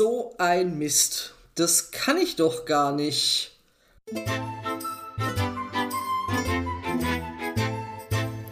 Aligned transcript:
So 0.00 0.36
ein 0.38 0.78
Mist. 0.78 1.34
Das 1.56 1.90
kann 1.90 2.18
ich 2.18 2.36
doch 2.36 2.66
gar 2.66 2.92
nicht. 2.92 3.50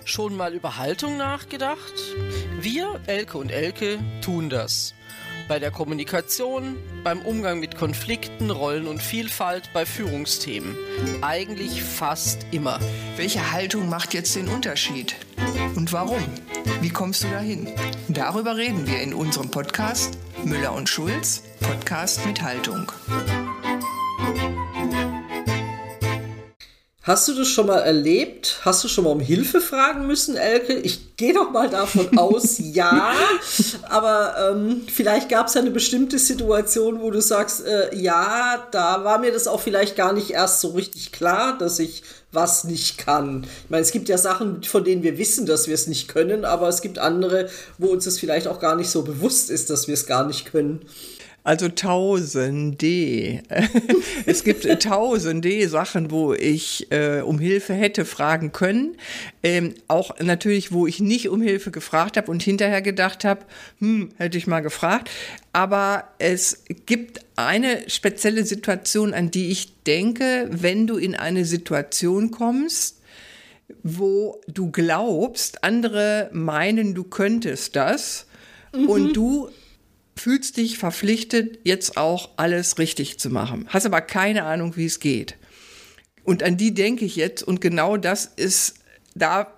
Schon 0.04 0.36
mal 0.36 0.54
über 0.54 0.76
Haltung 0.76 1.16
nachgedacht? 1.16 1.94
Wir, 2.58 3.00
Elke 3.06 3.38
und 3.38 3.52
Elke, 3.52 4.00
tun 4.24 4.50
das. 4.50 4.92
Bei 5.46 5.60
der 5.60 5.70
Kommunikation, 5.70 6.78
beim 7.04 7.22
Umgang 7.22 7.60
mit 7.60 7.76
Konflikten, 7.76 8.50
Rollen 8.50 8.88
und 8.88 9.00
Vielfalt, 9.00 9.70
bei 9.72 9.86
Führungsthemen. 9.86 10.76
Eigentlich 11.22 11.80
fast 11.80 12.44
immer. 12.50 12.80
Welche 13.14 13.52
Haltung 13.52 13.88
macht 13.88 14.14
jetzt 14.14 14.34
den 14.34 14.48
Unterschied? 14.48 15.14
Und 15.76 15.92
warum? 15.92 16.24
Wie 16.80 16.90
kommst 16.90 17.22
du 17.22 17.28
dahin? 17.28 17.68
Darüber 18.08 18.56
reden 18.56 18.88
wir 18.88 19.00
in 19.00 19.14
unserem 19.14 19.48
Podcast 19.48 20.18
Müller 20.46 20.72
und 20.74 20.88
Schulz, 20.88 21.42
Podcast 21.58 22.24
mit 22.24 22.40
Haltung. 22.40 22.92
Hast 27.06 27.28
du 27.28 27.34
das 27.34 27.46
schon 27.46 27.68
mal 27.68 27.78
erlebt? 27.78 28.58
Hast 28.62 28.82
du 28.82 28.88
schon 28.88 29.04
mal 29.04 29.10
um 29.10 29.20
Hilfe 29.20 29.60
fragen 29.60 30.08
müssen, 30.08 30.34
Elke? 30.36 30.74
Ich 30.74 31.16
gehe 31.16 31.32
doch 31.32 31.52
mal 31.52 31.70
davon 31.70 32.18
aus, 32.18 32.56
ja. 32.58 33.12
Aber 33.88 34.34
ähm, 34.50 34.82
vielleicht 34.92 35.28
gab 35.28 35.46
es 35.46 35.54
ja 35.54 35.60
eine 35.60 35.70
bestimmte 35.70 36.18
Situation, 36.18 37.00
wo 37.00 37.12
du 37.12 37.22
sagst, 37.22 37.64
äh, 37.64 37.94
ja, 37.94 38.66
da 38.72 39.04
war 39.04 39.20
mir 39.20 39.30
das 39.30 39.46
auch 39.46 39.60
vielleicht 39.60 39.94
gar 39.94 40.12
nicht 40.12 40.32
erst 40.32 40.60
so 40.60 40.70
richtig 40.70 41.12
klar, 41.12 41.56
dass 41.56 41.78
ich 41.78 42.02
was 42.32 42.64
nicht 42.64 42.98
kann. 42.98 43.46
Ich 43.62 43.70
meine, 43.70 43.82
es 43.82 43.92
gibt 43.92 44.08
ja 44.08 44.18
Sachen, 44.18 44.64
von 44.64 44.82
denen 44.82 45.04
wir 45.04 45.16
wissen, 45.16 45.46
dass 45.46 45.68
wir 45.68 45.74
es 45.74 45.86
nicht 45.86 46.08
können, 46.08 46.44
aber 46.44 46.66
es 46.66 46.82
gibt 46.82 46.98
andere, 46.98 47.48
wo 47.78 47.86
uns 47.86 48.06
es 48.06 48.18
vielleicht 48.18 48.48
auch 48.48 48.58
gar 48.58 48.74
nicht 48.74 48.90
so 48.90 49.02
bewusst 49.02 49.48
ist, 49.48 49.70
dass 49.70 49.86
wir 49.86 49.94
es 49.94 50.06
gar 50.06 50.26
nicht 50.26 50.50
können. 50.50 50.80
Also 51.46 51.68
tausende. 51.68 53.40
es 54.26 54.42
gibt 54.42 54.66
tausende 54.82 55.68
Sachen, 55.68 56.10
wo 56.10 56.34
ich 56.34 56.90
äh, 56.90 57.20
um 57.20 57.38
Hilfe 57.38 57.72
hätte 57.72 58.04
fragen 58.04 58.50
können. 58.50 58.96
Ähm, 59.44 59.74
auch 59.86 60.18
natürlich, 60.18 60.72
wo 60.72 60.88
ich 60.88 60.98
nicht 60.98 61.28
um 61.28 61.40
Hilfe 61.40 61.70
gefragt 61.70 62.16
habe 62.16 62.32
und 62.32 62.42
hinterher 62.42 62.82
gedacht 62.82 63.24
habe, 63.24 63.42
hm, 63.78 64.08
hätte 64.16 64.36
ich 64.38 64.48
mal 64.48 64.58
gefragt. 64.58 65.08
Aber 65.52 66.08
es 66.18 66.64
gibt 66.84 67.20
eine 67.36 67.88
spezielle 67.88 68.44
Situation, 68.44 69.14
an 69.14 69.30
die 69.30 69.52
ich 69.52 69.84
denke, 69.84 70.48
wenn 70.50 70.88
du 70.88 70.96
in 70.96 71.14
eine 71.14 71.44
Situation 71.44 72.32
kommst, 72.32 73.02
wo 73.84 74.40
du 74.48 74.72
glaubst, 74.72 75.62
andere 75.62 76.28
meinen, 76.32 76.92
du 76.96 77.04
könntest 77.04 77.76
das 77.76 78.26
mhm. 78.74 78.88
und 78.88 79.12
du 79.12 79.48
fühlst 80.16 80.56
dich 80.56 80.78
verpflichtet, 80.78 81.58
jetzt 81.64 81.96
auch 81.96 82.30
alles 82.36 82.78
richtig 82.78 83.18
zu 83.18 83.30
machen. 83.30 83.66
Hast 83.68 83.86
aber 83.86 84.00
keine 84.00 84.44
Ahnung, 84.44 84.76
wie 84.76 84.86
es 84.86 85.00
geht. 85.00 85.36
Und 86.24 86.42
an 86.42 86.56
die 86.56 86.74
denke 86.74 87.04
ich 87.04 87.16
jetzt. 87.16 87.42
Und 87.42 87.60
genau 87.60 87.96
das 87.96 88.26
ist 88.26 88.80
da, 89.14 89.52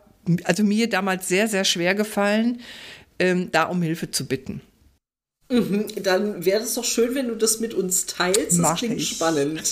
also 0.45 0.65
mir 0.65 0.89
damals 0.89 1.29
sehr, 1.29 1.49
sehr 1.49 1.65
schwer 1.65 1.95
gefallen, 1.95 2.61
ähm, 3.19 3.51
da 3.51 3.65
um 3.65 3.81
Hilfe 3.83 4.11
zu 4.11 4.27
bitten. 4.27 4.61
Mhm, 5.51 5.87
dann 6.03 6.45
wäre 6.45 6.63
es 6.63 6.75
doch 6.75 6.85
schön, 6.85 7.15
wenn 7.15 7.29
du 7.29 7.35
das 7.35 7.59
mit 7.59 7.73
uns 7.73 8.05
teilst. 8.05 8.53
Das 8.53 8.59
Mach 8.59 8.79
klingt 8.79 9.01
ich. 9.01 9.09
spannend. 9.09 9.63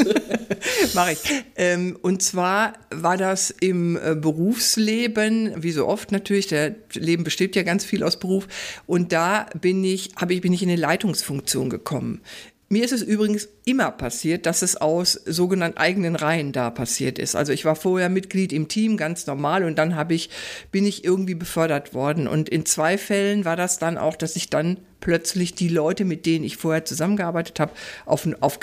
Mache 0.94 1.12
ich. 1.12 1.18
Ähm, 1.56 1.98
und 2.00 2.22
zwar 2.22 2.72
war 2.90 3.18
das 3.18 3.50
im 3.60 3.96
äh, 3.96 4.14
Berufsleben, 4.14 5.62
wie 5.62 5.72
so 5.72 5.86
oft 5.86 6.12
natürlich, 6.12 6.46
der 6.46 6.76
Leben 6.94 7.24
besteht 7.24 7.56
ja 7.56 7.62
ganz 7.62 7.84
viel 7.84 8.02
aus 8.02 8.18
Beruf. 8.18 8.48
Und 8.86 9.12
da 9.12 9.50
bin 9.60 9.84
ich, 9.84 10.12
habe 10.16 10.32
ich, 10.32 10.40
bin 10.40 10.54
ich 10.54 10.62
in 10.62 10.70
eine 10.70 10.80
Leitungsfunktion 10.80 11.68
gekommen. 11.68 12.22
Mir 12.68 12.84
ist 12.84 12.92
es 12.92 13.02
übrigens 13.02 13.48
immer 13.64 13.92
passiert, 13.92 14.44
dass 14.44 14.62
es 14.62 14.76
aus 14.76 15.12
sogenannten 15.12 15.78
eigenen 15.78 16.16
Reihen 16.16 16.52
da 16.52 16.70
passiert 16.70 17.16
ist. 17.16 17.36
Also 17.36 17.52
ich 17.52 17.64
war 17.64 17.76
vorher 17.76 18.08
Mitglied 18.08 18.52
im 18.52 18.66
Team, 18.66 18.96
ganz 18.96 19.26
normal, 19.28 19.62
und 19.62 19.76
dann 19.76 19.94
habe 19.94 20.14
ich, 20.14 20.30
bin 20.72 20.84
ich 20.84 21.04
irgendwie 21.04 21.36
befördert 21.36 21.94
worden. 21.94 22.26
Und 22.26 22.48
in 22.48 22.66
zwei 22.66 22.98
Fällen 22.98 23.44
war 23.44 23.54
das 23.54 23.78
dann 23.78 23.96
auch, 23.96 24.16
dass 24.16 24.34
ich 24.34 24.50
dann 24.50 24.78
plötzlich 24.98 25.54
die 25.54 25.68
Leute, 25.68 26.04
mit 26.04 26.26
denen 26.26 26.44
ich 26.44 26.56
vorher 26.56 26.84
zusammengearbeitet 26.84 27.60
habe, 27.60 27.72
auf, 28.04 28.28
auf 28.40 28.58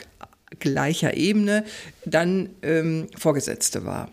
gleicher 0.59 1.15
Ebene 1.15 1.63
dann 2.03 2.49
ähm, 2.61 3.07
Vorgesetzte 3.17 3.85
war. 3.85 4.11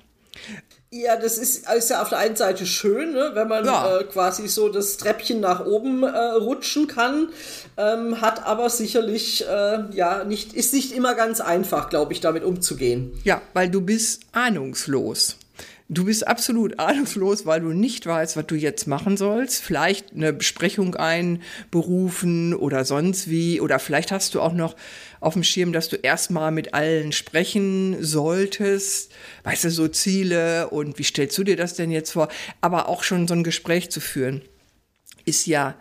Ja, 0.92 1.14
das 1.14 1.38
ist, 1.38 1.68
ist 1.70 1.90
ja 1.90 2.02
auf 2.02 2.08
der 2.08 2.18
einen 2.18 2.34
Seite 2.34 2.66
schön, 2.66 3.12
ne, 3.12 3.30
wenn 3.34 3.46
man 3.46 3.64
Ja. 3.64 3.98
äh, 4.00 4.04
quasi 4.04 4.48
so 4.48 4.68
das 4.68 4.96
Treppchen 4.96 5.38
nach 5.38 5.64
oben 5.64 6.02
äh, 6.02 6.08
rutschen 6.08 6.88
kann, 6.88 7.28
ähm, 7.76 8.20
hat 8.20 8.44
aber 8.44 8.68
sicherlich, 8.70 9.46
äh, 9.46 9.84
ja, 9.92 10.24
nicht, 10.24 10.52
ist 10.52 10.74
nicht 10.74 10.90
immer 10.90 11.14
ganz 11.14 11.40
einfach, 11.40 11.90
glaube 11.90 12.12
ich, 12.12 12.20
damit 12.20 12.42
umzugehen. 12.42 13.12
Ja, 13.22 13.40
weil 13.54 13.70
du 13.70 13.80
bist 13.82 14.22
ahnungslos. 14.32 15.36
Du 15.92 16.04
bist 16.04 16.26
absolut 16.28 16.78
ahnungslos, 16.78 17.46
weil 17.46 17.60
du 17.60 17.68
nicht 17.68 18.06
weißt, 18.06 18.36
was 18.36 18.46
du 18.46 18.54
jetzt 18.54 18.86
machen 18.86 19.16
sollst. 19.16 19.60
Vielleicht 19.62 20.12
eine 20.14 20.32
Besprechung 20.32 20.94
einberufen 20.94 22.54
oder 22.54 22.84
sonst 22.84 23.28
wie. 23.28 23.60
Oder 23.60 23.80
vielleicht 23.80 24.12
hast 24.12 24.34
du 24.36 24.40
auch 24.40 24.52
noch 24.52 24.76
auf 25.20 25.34
dem 25.34 25.44
Schirm, 25.44 25.72
dass 25.72 25.88
du 25.88 25.96
erstmal 25.96 26.50
mit 26.50 26.74
allen 26.74 27.12
sprechen 27.12 28.02
solltest. 28.02 29.12
Weißt 29.44 29.64
du, 29.64 29.70
so 29.70 29.86
Ziele 29.88 30.70
und 30.70 30.98
wie 30.98 31.04
stellst 31.04 31.36
du 31.38 31.44
dir 31.44 31.56
das 31.56 31.74
denn 31.74 31.90
jetzt 31.90 32.12
vor? 32.12 32.28
Aber 32.60 32.88
auch 32.88 33.02
schon 33.02 33.28
so 33.28 33.34
ein 33.34 33.44
Gespräch 33.44 33.90
zu 33.90 34.00
führen, 34.00 34.42
ist 35.24 35.46
ja 35.46 35.76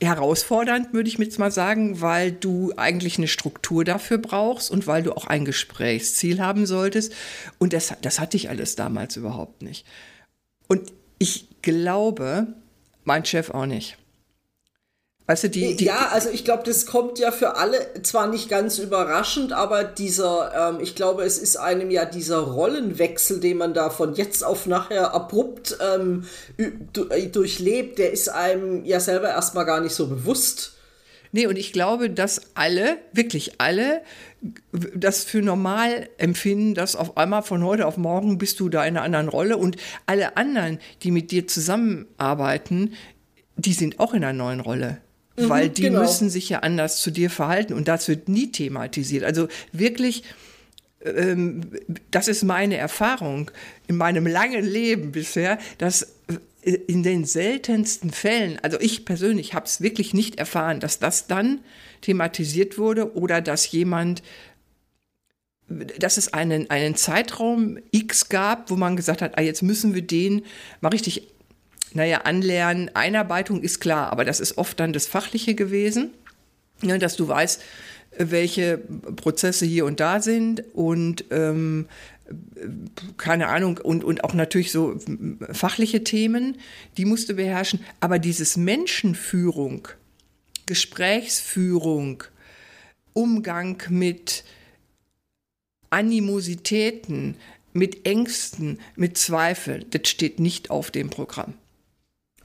herausfordernd, 0.00 0.92
würde 0.92 1.08
ich 1.08 1.18
jetzt 1.18 1.38
mal 1.38 1.50
sagen, 1.50 2.00
weil 2.00 2.32
du 2.32 2.72
eigentlich 2.76 3.18
eine 3.18 3.28
Struktur 3.28 3.84
dafür 3.84 4.18
brauchst 4.18 4.70
und 4.70 4.86
weil 4.86 5.02
du 5.02 5.12
auch 5.12 5.26
ein 5.26 5.44
Gesprächsziel 5.44 6.40
haben 6.40 6.66
solltest. 6.66 7.14
Und 7.58 7.72
das, 7.72 7.94
das 8.02 8.20
hatte 8.20 8.36
ich 8.36 8.48
alles 8.48 8.76
damals 8.76 9.16
überhaupt 9.16 9.62
nicht. 9.62 9.86
Und 10.68 10.92
ich 11.18 11.46
glaube, 11.62 12.48
mein 13.04 13.24
Chef 13.24 13.50
auch 13.50 13.66
nicht. 13.66 13.96
Weißt 15.28 15.42
du, 15.42 15.50
die, 15.50 15.74
die 15.74 15.86
ja, 15.86 16.10
also 16.12 16.30
ich 16.30 16.44
glaube, 16.44 16.62
das 16.64 16.86
kommt 16.86 17.18
ja 17.18 17.32
für 17.32 17.56
alle 17.56 18.00
zwar 18.02 18.28
nicht 18.28 18.48
ganz 18.48 18.78
überraschend, 18.78 19.52
aber 19.52 19.82
dieser, 19.82 20.70
ähm, 20.70 20.80
ich 20.80 20.94
glaube, 20.94 21.24
es 21.24 21.38
ist 21.38 21.56
einem 21.56 21.90
ja 21.90 22.04
dieser 22.04 22.38
Rollenwechsel, 22.38 23.40
den 23.40 23.56
man 23.56 23.74
da 23.74 23.90
von 23.90 24.14
jetzt 24.14 24.44
auf 24.44 24.66
nachher 24.66 25.14
abrupt 25.14 25.78
ähm, 25.80 26.26
äh, 26.58 27.26
durchlebt, 27.26 27.98
der 27.98 28.12
ist 28.12 28.28
einem 28.28 28.84
ja 28.84 29.00
selber 29.00 29.30
erstmal 29.30 29.66
gar 29.66 29.80
nicht 29.80 29.96
so 29.96 30.06
bewusst. 30.06 30.74
Nee, 31.32 31.48
und 31.48 31.58
ich 31.58 31.72
glaube, 31.72 32.08
dass 32.08 32.40
alle, 32.54 32.98
wirklich 33.12 33.60
alle, 33.60 34.02
das 34.94 35.24
für 35.24 35.42
normal 35.42 36.08
empfinden, 36.18 36.74
dass 36.74 36.94
auf 36.94 37.16
einmal 37.16 37.42
von 37.42 37.64
heute 37.64 37.86
auf 37.86 37.96
morgen 37.96 38.38
bist 38.38 38.60
du 38.60 38.68
da 38.68 38.84
in 38.84 38.96
einer 38.96 39.02
anderen 39.02 39.28
Rolle 39.28 39.56
und 39.56 39.76
alle 40.06 40.36
anderen, 40.36 40.78
die 41.02 41.10
mit 41.10 41.32
dir 41.32 41.48
zusammenarbeiten, 41.48 42.94
die 43.56 43.72
sind 43.72 43.98
auch 43.98 44.14
in 44.14 44.22
einer 44.22 44.32
neuen 44.32 44.60
Rolle. 44.60 44.98
Weil 45.36 45.68
die 45.68 45.82
genau. 45.82 46.00
müssen 46.00 46.30
sich 46.30 46.48
ja 46.48 46.60
anders 46.60 47.00
zu 47.02 47.10
dir 47.10 47.30
verhalten 47.30 47.74
und 47.74 47.88
das 47.88 48.08
wird 48.08 48.28
nie 48.28 48.50
thematisiert. 48.50 49.24
Also 49.24 49.48
wirklich, 49.72 50.24
ähm, 51.04 51.62
das 52.10 52.28
ist 52.28 52.42
meine 52.42 52.76
Erfahrung 52.76 53.50
in 53.86 53.96
meinem 53.96 54.26
langen 54.26 54.64
Leben 54.64 55.12
bisher, 55.12 55.58
dass 55.78 56.14
äh, 56.62 56.70
in 56.70 57.02
den 57.02 57.24
seltensten 57.24 58.10
Fällen, 58.10 58.58
also 58.62 58.80
ich 58.80 59.04
persönlich 59.04 59.54
habe 59.54 59.66
es 59.66 59.80
wirklich 59.80 60.14
nicht 60.14 60.36
erfahren, 60.36 60.80
dass 60.80 60.98
das 60.98 61.26
dann 61.26 61.60
thematisiert 62.00 62.78
wurde 62.78 63.14
oder 63.14 63.40
dass 63.40 63.70
jemand, 63.70 64.22
dass 65.68 66.16
es 66.16 66.32
einen, 66.32 66.70
einen 66.70 66.94
Zeitraum 66.96 67.78
X 67.90 68.28
gab, 68.28 68.70
wo 68.70 68.76
man 68.76 68.96
gesagt 68.96 69.22
hat, 69.22 69.38
ah, 69.38 69.42
jetzt 69.42 69.62
müssen 69.62 69.94
wir 69.94 70.02
den 70.02 70.44
mal 70.80 70.88
richtig, 70.88 71.28
naja, 71.96 72.18
anlernen. 72.18 72.90
Einarbeitung 72.94 73.62
ist 73.62 73.80
klar, 73.80 74.12
aber 74.12 74.24
das 74.24 74.38
ist 74.38 74.56
oft 74.58 74.78
dann 74.78 74.92
das 74.92 75.06
Fachliche 75.06 75.54
gewesen, 75.54 76.10
ne, 76.82 76.98
dass 76.98 77.16
du 77.16 77.26
weißt, 77.26 77.60
welche 78.18 78.78
Prozesse 79.16 79.66
hier 79.66 79.84
und 79.84 80.00
da 80.00 80.20
sind 80.20 80.62
und 80.74 81.24
ähm, 81.30 81.86
keine 83.16 83.48
Ahnung, 83.48 83.78
und, 83.78 84.04
und 84.04 84.24
auch 84.24 84.34
natürlich 84.34 84.72
so 84.72 84.98
fachliche 85.52 86.02
Themen, 86.02 86.56
die 86.96 87.04
musst 87.04 87.28
du 87.28 87.34
beherrschen. 87.34 87.80
Aber 88.00 88.18
dieses 88.18 88.56
Menschenführung, 88.56 89.88
Gesprächsführung, 90.66 92.24
Umgang 93.12 93.80
mit 93.88 94.44
Animositäten, 95.90 97.36
mit 97.72 98.06
Ängsten, 98.06 98.80
mit 98.96 99.16
Zweifeln, 99.16 99.84
das 99.90 100.08
steht 100.08 100.40
nicht 100.40 100.70
auf 100.70 100.90
dem 100.90 101.10
Programm. 101.10 101.54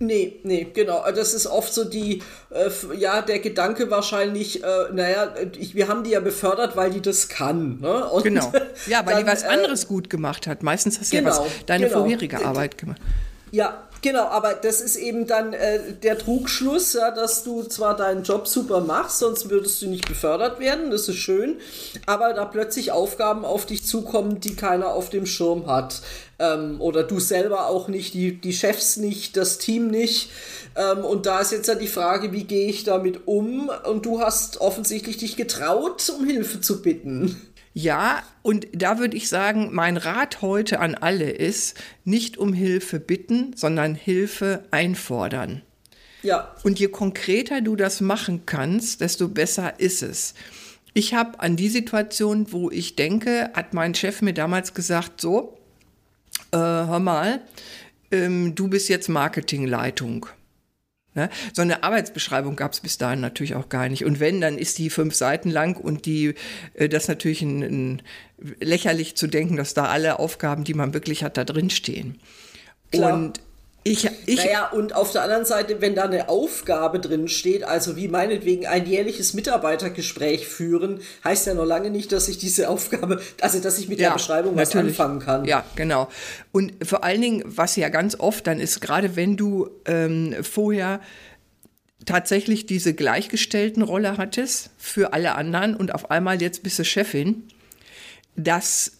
Nee, 0.02 0.40
nee, 0.44 0.66
genau. 0.74 1.04
Das 1.16 1.36
ist 1.36 1.46
oft 1.46 1.72
so 1.72 1.84
die, 1.84 2.24
äh, 2.50 2.70
ja, 2.98 3.22
der 3.22 3.38
Gedanke 3.38 3.92
wahrscheinlich, 3.92 4.64
äh, 4.64 4.68
naja, 4.92 5.32
ich, 5.60 5.76
wir 5.76 5.88
haben 5.88 6.04
die 6.04 6.10
ja 6.10 6.20
befördert, 6.20 6.76
weil 6.76 6.90
die 6.90 7.02
das 7.02 7.30
kann. 7.30 7.80
Ne? 7.80 8.10
Genau. 8.24 8.52
Ja, 8.88 9.06
weil 9.06 9.18
die 9.18 9.24
dann, 9.24 9.28
was 9.32 9.44
äh, 9.44 9.48
anderes 9.48 9.88
gut 9.88 10.10
gemacht 10.10 10.48
hat. 10.48 10.64
Meistens 10.64 11.00
hast 11.00 11.12
du 11.12 11.18
ja 11.18 11.22
genau, 11.22 11.38
was 11.46 11.66
deine 11.68 11.86
genau. 11.88 12.00
vorherige 12.00 12.38
D- 12.38 12.44
Arbeit 12.44 12.80
gemacht. 12.80 13.00
Ja, 13.52 13.88
Genau, 14.04 14.24
aber 14.24 14.56
das 14.56 14.82
ist 14.82 14.96
eben 14.96 15.28
dann 15.28 15.54
äh, 15.54 15.94
der 15.94 16.18
Trugschluss, 16.18 16.94
ja, 16.94 17.12
dass 17.12 17.44
du 17.44 17.62
zwar 17.64 17.96
deinen 17.96 18.24
Job 18.24 18.48
super 18.48 18.82
machst, 18.82 19.20
sonst 19.20 19.52
würdest 19.52 19.80
du 19.82 19.88
nicht 19.88 20.08
befördert 20.08 20.60
werden, 20.60 20.90
das 20.90 21.08
ist 21.08 21.18
schön, 21.18 21.58
aber 22.08 22.34
da 22.34 22.46
plötzlich 22.46 22.92
Aufgaben 22.92 23.46
auf 23.46 23.68
dich 23.68 23.86
zukommen, 23.86 24.40
die 24.40 24.56
keiner 24.56 24.88
auf 24.88 25.12
dem 25.12 25.28
Schirm 25.28 25.68
hat. 25.68 26.02
Ähm, 26.40 26.82
oder 26.82 27.04
du 27.04 27.20
selber 27.20 27.68
auch 27.68 27.88
nicht, 27.90 28.16
die, 28.16 28.42
die 28.42 28.54
Chefs 28.54 28.98
nicht, 28.98 29.38
das 29.38 29.60
Team 29.60 29.90
nicht. 29.90 30.32
Ähm, 30.76 31.06
und 31.06 31.28
da 31.28 31.40
ist 31.40 31.52
jetzt 31.52 31.68
ja 31.68 31.76
die 31.76 31.88
Frage, 31.88 32.32
wie 32.32 32.46
gehe 32.46 32.70
ich 32.70 32.84
damit 32.84 33.28
um? 33.28 33.70
Und 33.88 34.08
du 34.08 34.20
hast 34.20 34.60
offensichtlich 34.62 35.18
dich 35.18 35.36
getraut, 35.36 36.12
um 36.18 36.26
Hilfe 36.26 36.60
zu 36.60 36.82
bitten. 36.82 37.40
Ja, 37.74 38.24
und 38.42 38.68
da 38.74 39.00
würde 39.00 39.16
ich 39.16 39.30
sagen, 39.30 39.70
mein 39.72 39.96
Rat 39.96 40.42
heute 40.42 40.80
an 40.80 40.96
alle 40.96 41.30
ist, 41.30 41.82
nicht 42.04 42.38
um 42.38 42.54
Hilfe 42.54 43.00
bitten, 43.00 43.54
sondern 43.56 43.96
Hilfe 43.96 44.66
einfordern. 44.72 45.62
Ja. 46.22 46.54
Und 46.64 46.80
je 46.80 46.90
konkreter 46.90 47.62
du 47.62 47.76
das 47.76 48.02
machen 48.02 48.46
kannst, 48.46 49.02
desto 49.02 49.30
besser 49.30 49.80
ist 49.80 50.04
es. 50.04 50.34
Ich 50.94 51.14
habe 51.14 51.40
an 51.40 51.56
die 51.56 51.70
Situation, 51.70 52.52
wo 52.52 52.70
ich 52.70 52.96
denke, 52.96 53.50
hat 53.54 53.74
mein 53.74 53.96
Chef 53.96 54.22
mir 54.22 54.34
damals 54.34 54.74
gesagt, 54.74 55.22
so, 55.22 55.58
äh, 56.52 56.58
hör 56.58 57.00
mal, 57.00 57.42
ähm, 58.12 58.56
du 58.56 58.68
bist 58.68 58.90
jetzt 58.90 59.08
Marketingleitung. 59.08 60.28
Ne? 61.14 61.30
So 61.54 61.62
eine 61.62 61.84
Arbeitsbeschreibung 61.84 62.56
gab 62.56 62.72
es 62.72 62.80
bis 62.80 62.98
dahin 62.98 63.20
natürlich 63.20 63.56
auch 63.56 63.70
gar 63.70 63.90
nicht. 63.90 64.06
Und 64.06 64.20
wenn, 64.20 64.40
dann 64.40 64.58
ist 64.58 64.78
die 64.78 64.90
fünf 64.90 65.14
Seiten 65.14 65.50
lang 65.50 65.76
und 65.78 66.06
die, 66.06 66.36
äh, 66.74 66.88
das 66.88 67.08
natürlich 67.08 67.42
ein, 67.42 67.62
ein, 67.62 68.02
lächerlich 68.60 69.16
zu 69.16 69.28
denken, 69.28 69.58
dass 69.58 69.74
da 69.74 69.86
alle 69.86 70.20
Aufgaben, 70.20 70.64
die 70.64 70.74
man 70.74 70.94
wirklich 70.94 71.24
hat, 71.24 71.38
da 71.38 71.44
drin 71.44 71.70
stehen. 71.70 72.20
Klar. 72.92 73.14
Und 73.14 73.42
ich, 73.84 74.08
ich, 74.28 74.38
naja, 74.38 74.70
und 74.70 74.94
auf 74.96 75.12
der 75.12 75.24
anderen 75.24 75.44
Seite, 75.44 75.82
wenn 75.82 75.96
da 75.96 76.04
eine 76.04 76.30
Aufgabe 76.30 77.00
drin 77.00 77.28
steht, 77.28 77.64
also 77.64 77.96
wie 77.96 78.08
meinetwegen 78.08 78.68
ein 78.68 78.86
jährliches 78.86 79.34
Mitarbeitergespräch 79.34 80.48
führen, 80.48 81.00
heißt 81.24 81.48
ja 81.48 81.56
noch 81.56 81.66
lange 81.66 81.90
nicht, 81.90 82.12
dass 82.12 82.28
ich 82.28 82.38
diese 82.38 82.70
Aufgabe, 82.70 83.20
also 83.42 83.60
dass 83.60 83.80
ich 83.80 83.90
mit 83.90 84.00
ja, 84.00 84.10
der 84.10 84.14
Beschreibung 84.16 84.56
was 84.56 84.76
anfangen 84.76 85.20
kann. 85.20 85.46
Ja, 85.46 85.66
genau. 85.76 86.10
Und 86.52 86.74
vor 86.86 87.04
allen 87.04 87.22
Dingen, 87.22 87.44
was 87.46 87.76
ja 87.76 87.90
ganz 87.90 88.20
oft 88.20 88.46
dann 88.46 88.60
ist, 88.60 88.82
gerade 88.82 89.16
wenn 89.16 89.36
du 89.36 89.70
ähm, 89.86 90.36
vorher 90.44 91.02
tatsächlich 92.06 92.68
diese 92.68 92.94
gleichgestellten 92.94 93.82
Rolle 93.82 94.18
hattest 94.18 94.70
für 94.78 95.14
alle 95.14 95.34
anderen 95.34 95.76
und 95.76 95.96
auf 95.96 96.12
einmal 96.12 96.40
jetzt 96.40 96.62
bist 96.62 96.78
du 96.78 96.86
Chefin, 96.86 97.48
dass 98.36 98.92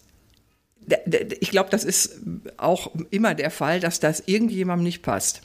ich 1.40 1.50
glaube, 1.50 1.70
das 1.70 1.84
ist 1.84 2.20
auch 2.56 2.92
immer 3.10 3.34
der 3.34 3.50
Fall, 3.50 3.80
dass 3.80 4.00
das 4.00 4.22
irgendjemandem 4.26 4.84
nicht 4.84 5.02
passt. 5.02 5.42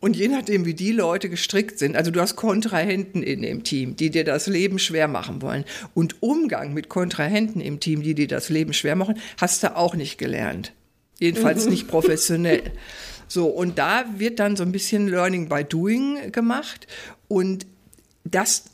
Und 0.00 0.16
je 0.16 0.28
nachdem, 0.28 0.64
wie 0.64 0.74
die 0.74 0.92
Leute 0.92 1.28
gestrickt 1.28 1.78
sind, 1.78 1.94
also 1.94 2.10
du 2.10 2.20
hast 2.20 2.34
Kontrahenten 2.34 3.22
in 3.22 3.42
dem 3.42 3.64
Team, 3.64 3.96
die 3.96 4.10
dir 4.10 4.24
das 4.24 4.46
Leben 4.46 4.78
schwer 4.78 5.08
machen 5.08 5.42
wollen. 5.42 5.64
Und 5.92 6.22
Umgang 6.22 6.72
mit 6.72 6.88
Kontrahenten 6.88 7.60
im 7.60 7.80
Team, 7.80 8.02
die 8.02 8.14
dir 8.14 8.26
das 8.26 8.48
Leben 8.48 8.72
schwer 8.72 8.96
machen, 8.96 9.18
hast 9.38 9.62
du 9.62 9.76
auch 9.76 9.94
nicht 9.94 10.16
gelernt. 10.16 10.72
Jedenfalls 11.18 11.66
mhm. 11.66 11.72
nicht 11.72 11.88
professionell. 11.88 12.62
So, 13.28 13.46
und 13.46 13.78
da 13.78 14.06
wird 14.16 14.40
dann 14.40 14.56
so 14.56 14.62
ein 14.62 14.72
bisschen 14.72 15.06
Learning 15.06 15.50
by 15.50 15.64
Doing 15.64 16.32
gemacht. 16.32 16.86
Und 17.28 17.66
das 18.24 18.64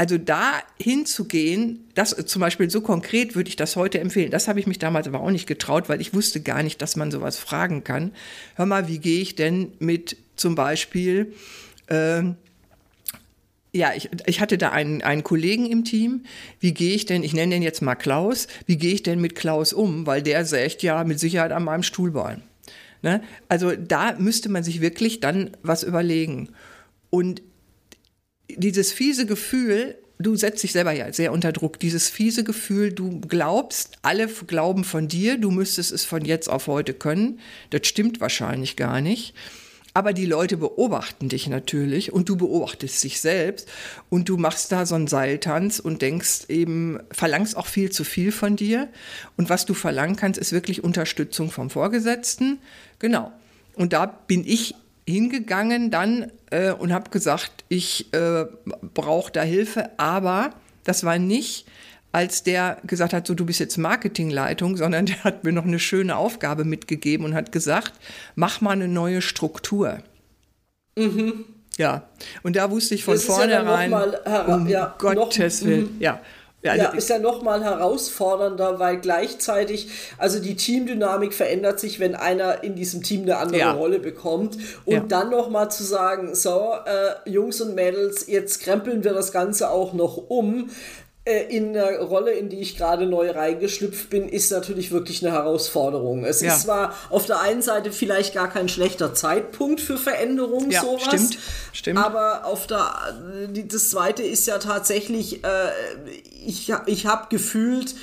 also 0.00 0.16
da 0.16 0.62
hinzugehen, 0.80 1.90
das 1.94 2.16
zum 2.24 2.40
Beispiel 2.40 2.70
so 2.70 2.80
konkret 2.80 3.34
würde 3.34 3.50
ich 3.50 3.56
das 3.56 3.76
heute 3.76 4.00
empfehlen. 4.00 4.30
Das 4.30 4.48
habe 4.48 4.58
ich 4.58 4.66
mich 4.66 4.78
damals 4.78 5.06
aber 5.06 5.20
auch 5.20 5.30
nicht 5.30 5.46
getraut, 5.46 5.90
weil 5.90 6.00
ich 6.00 6.14
wusste 6.14 6.40
gar 6.40 6.62
nicht, 6.62 6.80
dass 6.80 6.96
man 6.96 7.10
sowas 7.10 7.36
fragen 7.36 7.84
kann. 7.84 8.12
Hör 8.54 8.64
mal, 8.64 8.88
wie 8.88 8.98
gehe 8.98 9.20
ich 9.20 9.34
denn 9.34 9.72
mit 9.78 10.16
zum 10.36 10.54
Beispiel, 10.54 11.34
äh, 11.88 12.22
ja, 13.72 13.92
ich, 13.94 14.08
ich 14.24 14.40
hatte 14.40 14.56
da 14.56 14.70
einen, 14.70 15.02
einen 15.02 15.22
Kollegen 15.22 15.70
im 15.70 15.84
Team. 15.84 16.22
Wie 16.60 16.72
gehe 16.72 16.94
ich 16.94 17.04
denn, 17.04 17.22
ich 17.22 17.34
nenne 17.34 17.56
den 17.56 17.62
jetzt 17.62 17.82
mal 17.82 17.94
Klaus, 17.94 18.48
wie 18.64 18.78
gehe 18.78 18.94
ich 18.94 19.02
denn 19.02 19.20
mit 19.20 19.34
Klaus 19.34 19.74
um? 19.74 20.06
Weil 20.06 20.22
der 20.22 20.46
sägt 20.46 20.82
ja 20.82 21.04
mit 21.04 21.20
Sicherheit 21.20 21.52
an 21.52 21.64
meinem 21.64 21.82
Stuhlbein. 21.82 22.40
Ne? 23.02 23.22
Also 23.50 23.72
da 23.76 24.14
müsste 24.16 24.48
man 24.48 24.64
sich 24.64 24.80
wirklich 24.80 25.20
dann 25.20 25.50
was 25.62 25.82
überlegen. 25.82 26.48
Und 27.10 27.42
dieses 28.58 28.92
fiese 28.92 29.26
Gefühl, 29.26 29.96
du 30.18 30.36
setzt 30.36 30.62
dich 30.62 30.72
selber 30.72 30.92
ja 30.92 31.12
sehr 31.12 31.32
unter 31.32 31.52
Druck, 31.52 31.80
dieses 31.80 32.08
fiese 32.08 32.44
Gefühl, 32.44 32.92
du 32.92 33.20
glaubst, 33.20 33.98
alle 34.02 34.28
glauben 34.28 34.84
von 34.84 35.08
dir, 35.08 35.38
du 35.38 35.50
müsstest 35.50 35.92
es 35.92 36.04
von 36.04 36.24
jetzt 36.24 36.48
auf 36.48 36.66
heute 36.66 36.92
können. 36.92 37.40
Das 37.70 37.86
stimmt 37.86 38.20
wahrscheinlich 38.20 38.76
gar 38.76 39.00
nicht. 39.00 39.34
Aber 39.92 40.12
die 40.12 40.26
Leute 40.26 40.56
beobachten 40.56 41.28
dich 41.28 41.48
natürlich 41.48 42.12
und 42.12 42.28
du 42.28 42.36
beobachtest 42.36 43.02
dich 43.02 43.20
selbst 43.20 43.68
und 44.08 44.28
du 44.28 44.36
machst 44.36 44.70
da 44.70 44.86
so 44.86 44.94
einen 44.94 45.08
Seiltanz 45.08 45.80
und 45.80 46.00
denkst 46.00 46.44
eben, 46.48 47.00
verlangst 47.10 47.56
auch 47.56 47.66
viel 47.66 47.90
zu 47.90 48.04
viel 48.04 48.30
von 48.30 48.54
dir. 48.54 48.88
Und 49.36 49.50
was 49.50 49.66
du 49.66 49.74
verlangen 49.74 50.14
kannst, 50.14 50.38
ist 50.38 50.52
wirklich 50.52 50.84
Unterstützung 50.84 51.50
vom 51.50 51.70
Vorgesetzten. 51.70 52.60
Genau. 53.00 53.32
Und 53.74 53.92
da 53.92 54.06
bin 54.06 54.46
ich 54.46 54.74
hingegangen 55.10 55.90
dann 55.90 56.30
äh, 56.50 56.72
und 56.72 56.92
habe 56.92 57.10
gesagt, 57.10 57.64
ich 57.68 58.12
äh, 58.12 58.46
brauche 58.94 59.32
da 59.32 59.42
Hilfe, 59.42 59.90
aber 59.98 60.50
das 60.84 61.04
war 61.04 61.18
nicht, 61.18 61.66
als 62.12 62.42
der 62.42 62.78
gesagt 62.84 63.12
hat, 63.12 63.26
so 63.26 63.34
du 63.34 63.46
bist 63.46 63.60
jetzt 63.60 63.76
Marketingleitung, 63.76 64.76
sondern 64.76 65.06
der 65.06 65.24
hat 65.24 65.44
mir 65.44 65.52
noch 65.52 65.64
eine 65.64 65.78
schöne 65.78 66.16
Aufgabe 66.16 66.64
mitgegeben 66.64 67.24
und 67.26 67.34
hat 67.34 67.52
gesagt, 67.52 67.92
mach 68.34 68.60
mal 68.60 68.72
eine 68.72 68.88
neue 68.88 69.22
Struktur. 69.22 69.98
Mhm. 70.96 71.44
Ja, 71.76 72.02
und 72.42 72.56
da 72.56 72.70
wusste 72.70 72.94
ich 72.94 73.04
von 73.04 73.16
vornherein, 73.16 73.90
ja 73.90 74.42
um 74.54 74.66
ja, 74.66 74.94
Gottes 74.98 75.64
Willen, 75.64 75.94
mhm. 75.94 76.00
ja, 76.00 76.20
ja, 76.62 76.72
also 76.72 76.84
ja, 76.84 76.90
ist 76.90 77.08
ja 77.08 77.18
noch 77.18 77.42
mal 77.42 77.64
herausfordernder, 77.64 78.78
weil 78.78 78.98
gleichzeitig, 79.00 79.88
also 80.18 80.40
die 80.40 80.56
Teamdynamik 80.56 81.32
verändert 81.32 81.80
sich, 81.80 82.00
wenn 82.00 82.14
einer 82.14 82.62
in 82.62 82.74
diesem 82.74 83.02
Team 83.02 83.22
eine 83.22 83.38
andere 83.38 83.60
ja. 83.60 83.72
Rolle 83.72 83.98
bekommt. 83.98 84.58
Und 84.84 84.94
ja. 84.94 85.00
dann 85.00 85.30
noch 85.30 85.48
mal 85.48 85.70
zu 85.70 85.84
sagen, 85.84 86.34
so, 86.34 86.74
äh, 86.84 87.30
Jungs 87.30 87.62
und 87.62 87.74
Mädels, 87.74 88.26
jetzt 88.26 88.60
krempeln 88.60 89.04
wir 89.04 89.14
das 89.14 89.32
Ganze 89.32 89.70
auch 89.70 89.94
noch 89.94 90.18
um. 90.28 90.68
Äh, 91.30 91.56
in 91.56 91.72
der 91.72 92.00
Rolle, 92.00 92.32
in 92.32 92.48
die 92.48 92.60
ich 92.60 92.76
gerade 92.76 93.06
neu 93.06 93.30
reingeschlüpft 93.30 94.10
bin, 94.10 94.28
ist 94.28 94.50
natürlich 94.50 94.90
wirklich 94.90 95.24
eine 95.24 95.32
Herausforderung. 95.32 96.24
Es 96.24 96.40
ja. 96.40 96.52
ist 96.54 96.62
zwar 96.62 96.94
auf 97.10 97.26
der 97.26 97.40
einen 97.40 97.62
Seite 97.62 97.92
vielleicht 97.92 98.34
gar 98.34 98.48
kein 98.48 98.68
schlechter 98.68 99.14
Zeitpunkt 99.14 99.80
für 99.80 99.96
Veränderung, 99.96 100.70
ja, 100.70 100.80
sowas. 100.80 101.04
Stimmt, 101.04 101.38
stimmt. 101.72 101.98
Aber 101.98 102.46
auf 102.46 102.66
der, 102.66 102.90
das 103.48 103.90
zweite 103.90 104.22
ist 104.22 104.46
ja 104.46 104.58
tatsächlich, 104.58 105.44
äh, 105.44 105.70
ich, 106.44 106.72
ich 106.86 107.06
habe 107.06 107.26
gefühlt 107.30 107.94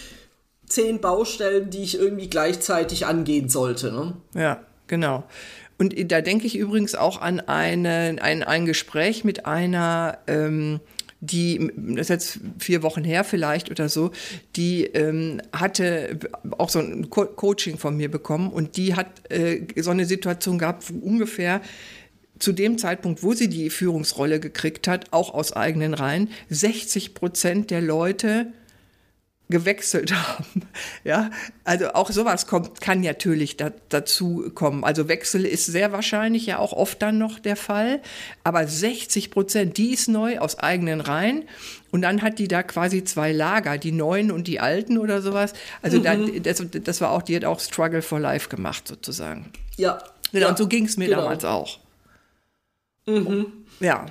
zehn 0.68 1.00
Baustellen, 1.00 1.70
die 1.70 1.84
ich 1.84 1.98
irgendwie 1.98 2.30
gleichzeitig 2.30 3.06
angehen 3.06 3.50
sollte. 3.50 3.92
Ne? 3.92 4.14
Ja, 4.34 4.62
genau. 4.88 5.24
Und 5.80 5.94
da 6.12 6.22
denke 6.22 6.48
ich 6.48 6.56
übrigens 6.56 6.96
auch 6.96 7.22
an 7.22 7.40
eine, 7.40 8.16
ein, 8.22 8.44
ein 8.44 8.66
Gespräch 8.66 9.24
mit 9.24 9.46
einer 9.46 10.18
ähm, 10.28 10.80
die, 11.20 11.72
das 11.76 12.02
ist 12.02 12.10
jetzt 12.10 12.40
vier 12.60 12.84
Wochen 12.84 13.04
her 13.04 13.24
vielleicht 13.24 13.72
oder 13.72 13.90
so, 13.90 14.12
die 14.56 14.84
ähm, 14.86 15.42
hatte 15.52 16.20
auch 16.58 16.70
so 16.70 16.80
ein 16.80 17.10
Co 17.10 17.26
Coaching 17.26 17.78
von 17.78 17.98
mir 17.98 18.10
bekommen 18.10 18.52
und 18.52 18.78
die 18.78 18.96
hat 18.96 19.08
äh, 19.32 19.62
so 19.78 19.92
eine 19.92 20.06
Situation 20.06 20.60
gehabt, 20.60 20.86
wo 20.94 21.00
ungefähr 21.00 21.62
zu 22.40 22.52
dem 22.52 22.78
Zeitpunkt, 22.78 23.24
wo 23.24 23.34
sie 23.34 23.48
die 23.48 23.70
Führungsrolle 23.72 24.40
gekriegt 24.40 24.88
hat, 24.88 25.12
auch 25.12 25.34
aus 25.34 25.54
eigenen 25.54 25.96
Reihen, 25.96 26.30
60 26.50 27.16
Prozent 27.16 27.72
der 27.72 27.82
Leute 27.82 28.54
gewechselt 29.50 30.14
haben. 30.28 30.62
Ja, 31.04 31.30
also 31.64 31.94
auch 31.94 32.12
sowas 32.12 32.48
kommt, 32.48 32.82
kann 32.82 33.02
natürlich 33.02 33.58
da, 33.58 33.72
dazu 33.90 34.52
kommen. 34.54 34.84
Also 34.84 35.08
Wechsel 35.08 35.46
ist 35.46 35.66
sehr 35.66 35.92
wahrscheinlich 35.92 36.46
ja 36.46 36.60
auch 36.60 36.74
oft 36.74 37.02
dann 37.02 37.18
noch 37.18 37.40
der 37.40 37.56
Fall. 37.56 38.02
Aber 38.44 38.68
60 38.68 39.32
Prozent, 39.32 39.78
die 39.78 39.94
ist 39.94 40.08
neu 40.10 40.40
aus 40.40 40.60
eigenen 40.60 41.02
Reihen. 41.02 41.44
Und 41.92 42.02
dann 42.02 42.22
hat 42.22 42.40
die 42.40 42.48
da 42.48 42.64
quasi 42.64 43.04
zwei 43.04 43.32
Lager, 43.32 43.78
die 43.78 43.94
Neuen 43.94 44.32
und 44.32 44.48
die 44.48 44.60
Alten 44.60 44.98
oder 44.98 45.22
sowas. 45.22 45.54
Also 45.82 46.00
mhm. 46.00 46.04
da, 46.04 46.16
das, 46.40 46.64
das 46.84 47.02
war 47.02 47.12
auch, 47.12 47.22
die 47.22 47.36
hat 47.36 47.46
auch 47.46 47.60
Struggle 47.60 48.02
for 48.02 48.20
Life 48.20 48.50
gemacht 48.50 48.88
sozusagen. 48.88 49.52
Ja. 49.78 50.02
Genau, 50.34 50.46
ja, 50.46 50.50
und 50.50 50.58
so 50.58 50.68
ging 50.68 50.86
es 50.86 50.98
mir 50.98 51.08
genau. 51.08 51.22
damals 51.22 51.46
auch. 51.46 51.80
Mhm. 53.06 53.46
Ja. 53.80 54.06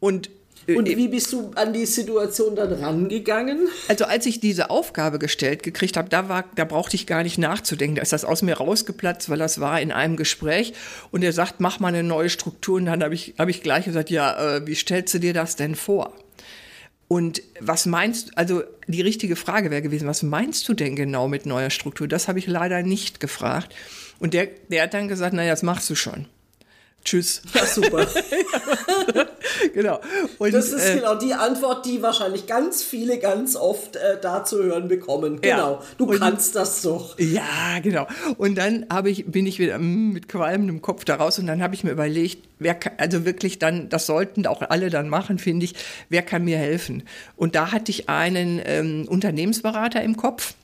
Und 0.00 0.30
Und 0.68 0.88
wie 0.88 1.08
bist 1.08 1.32
du 1.32 1.50
an 1.56 1.72
die 1.72 1.86
Situation 1.86 2.54
dann 2.54 2.72
rangegangen? 2.72 3.66
Also 3.88 4.04
als 4.04 4.26
ich 4.26 4.38
diese 4.38 4.70
Aufgabe 4.70 5.18
gestellt 5.18 5.62
gekriegt 5.62 5.96
habe, 5.96 6.08
da 6.08 6.28
war, 6.28 6.44
da 6.54 6.64
brauchte 6.64 6.94
ich 6.94 7.06
gar 7.06 7.24
nicht 7.24 7.36
nachzudenken. 7.36 7.96
Da 7.96 8.02
ist 8.02 8.12
das 8.12 8.24
aus 8.24 8.42
mir 8.42 8.54
rausgeplatzt, 8.54 9.28
weil 9.28 9.38
das 9.38 9.60
war 9.60 9.80
in 9.80 9.90
einem 9.90 10.16
Gespräch. 10.16 10.72
Und 11.10 11.24
er 11.24 11.32
sagt, 11.32 11.60
mach 11.60 11.80
mal 11.80 11.88
eine 11.88 12.04
neue 12.04 12.30
Struktur. 12.30 12.76
Und 12.76 12.86
dann 12.86 13.02
habe 13.02 13.14
ich, 13.14 13.34
habe 13.38 13.50
ich 13.50 13.62
gleich 13.62 13.86
gesagt, 13.86 14.10
ja, 14.10 14.56
äh, 14.56 14.66
wie 14.66 14.74
stellst 14.76 15.12
du 15.14 15.18
dir 15.18 15.34
das 15.34 15.56
denn 15.56 15.74
vor? 15.74 16.12
Und 17.08 17.42
was 17.60 17.84
meinst 17.84 18.28
du, 18.28 18.32
also 18.36 18.62
die 18.86 19.02
richtige 19.02 19.36
Frage 19.36 19.70
wäre 19.70 19.82
gewesen, 19.82 20.08
was 20.08 20.22
meinst 20.22 20.66
du 20.68 20.74
denn 20.74 20.96
genau 20.96 21.28
mit 21.28 21.44
neuer 21.44 21.70
Struktur? 21.70 22.08
Das 22.08 22.28
habe 22.28 22.38
ich 22.38 22.46
leider 22.46 22.82
nicht 22.82 23.20
gefragt. 23.20 23.74
Und 24.18 24.32
der, 24.32 24.48
der 24.68 24.84
hat 24.84 24.94
dann 24.94 25.08
gesagt, 25.08 25.34
naja, 25.34 25.50
das 25.50 25.62
machst 25.62 25.90
du 25.90 25.94
schon. 25.94 26.26
Tschüss. 27.04 27.42
Ja, 27.52 27.66
super. 27.66 28.06
genau. 29.74 30.00
Und, 30.38 30.54
Das 30.54 30.68
ist 30.68 30.84
äh, 30.88 30.94
genau 30.96 31.16
die 31.16 31.34
Antwort, 31.34 31.84
die 31.84 32.00
wahrscheinlich 32.00 32.46
ganz 32.46 32.82
viele 32.82 33.18
ganz 33.18 33.56
oft 33.56 33.96
äh, 33.96 34.18
da 34.20 34.44
zu 34.44 34.62
hören 34.62 34.86
bekommen. 34.88 35.40
Ja. 35.44 35.56
Genau. 35.56 35.82
Du 35.98 36.04
Und- 36.06 36.20
kannst 36.20 36.54
das 36.54 36.82
doch. 36.82 37.18
Ja, 37.18 37.78
genau. 37.82 38.06
Und 38.38 38.56
dann 38.56 38.86
habe 38.90 39.10
ich, 39.10 39.26
bin 39.26 39.46
ich 39.46 39.58
wieder 39.58 39.78
mm, 39.78 40.12
mit 40.12 40.28
qualmendem 40.28 40.80
Kopf 40.80 41.04
da 41.04 41.16
raus 41.16 41.38
und 41.38 41.46
dann 41.46 41.60
habe 41.62 41.74
ich 41.74 41.82
mir 41.82 41.90
überlegt, 41.90 42.48
wer 42.60 42.74
kann, 42.74 42.92
also 42.98 43.24
wirklich 43.24 43.58
dann, 43.58 43.88
das 43.88 44.06
sollten 44.06 44.46
auch 44.46 44.62
alle 44.62 44.88
dann 44.88 45.08
machen, 45.08 45.38
finde 45.38 45.64
ich, 45.64 45.74
wer 46.08 46.22
kann 46.22 46.44
mir 46.44 46.58
helfen? 46.58 47.02
Und 47.36 47.54
da 47.56 47.72
hatte 47.72 47.90
ich 47.90 48.08
einen 48.08 48.60
ähm, 48.64 49.06
Unternehmensberater 49.08 50.02
im 50.02 50.16
Kopf. 50.16 50.54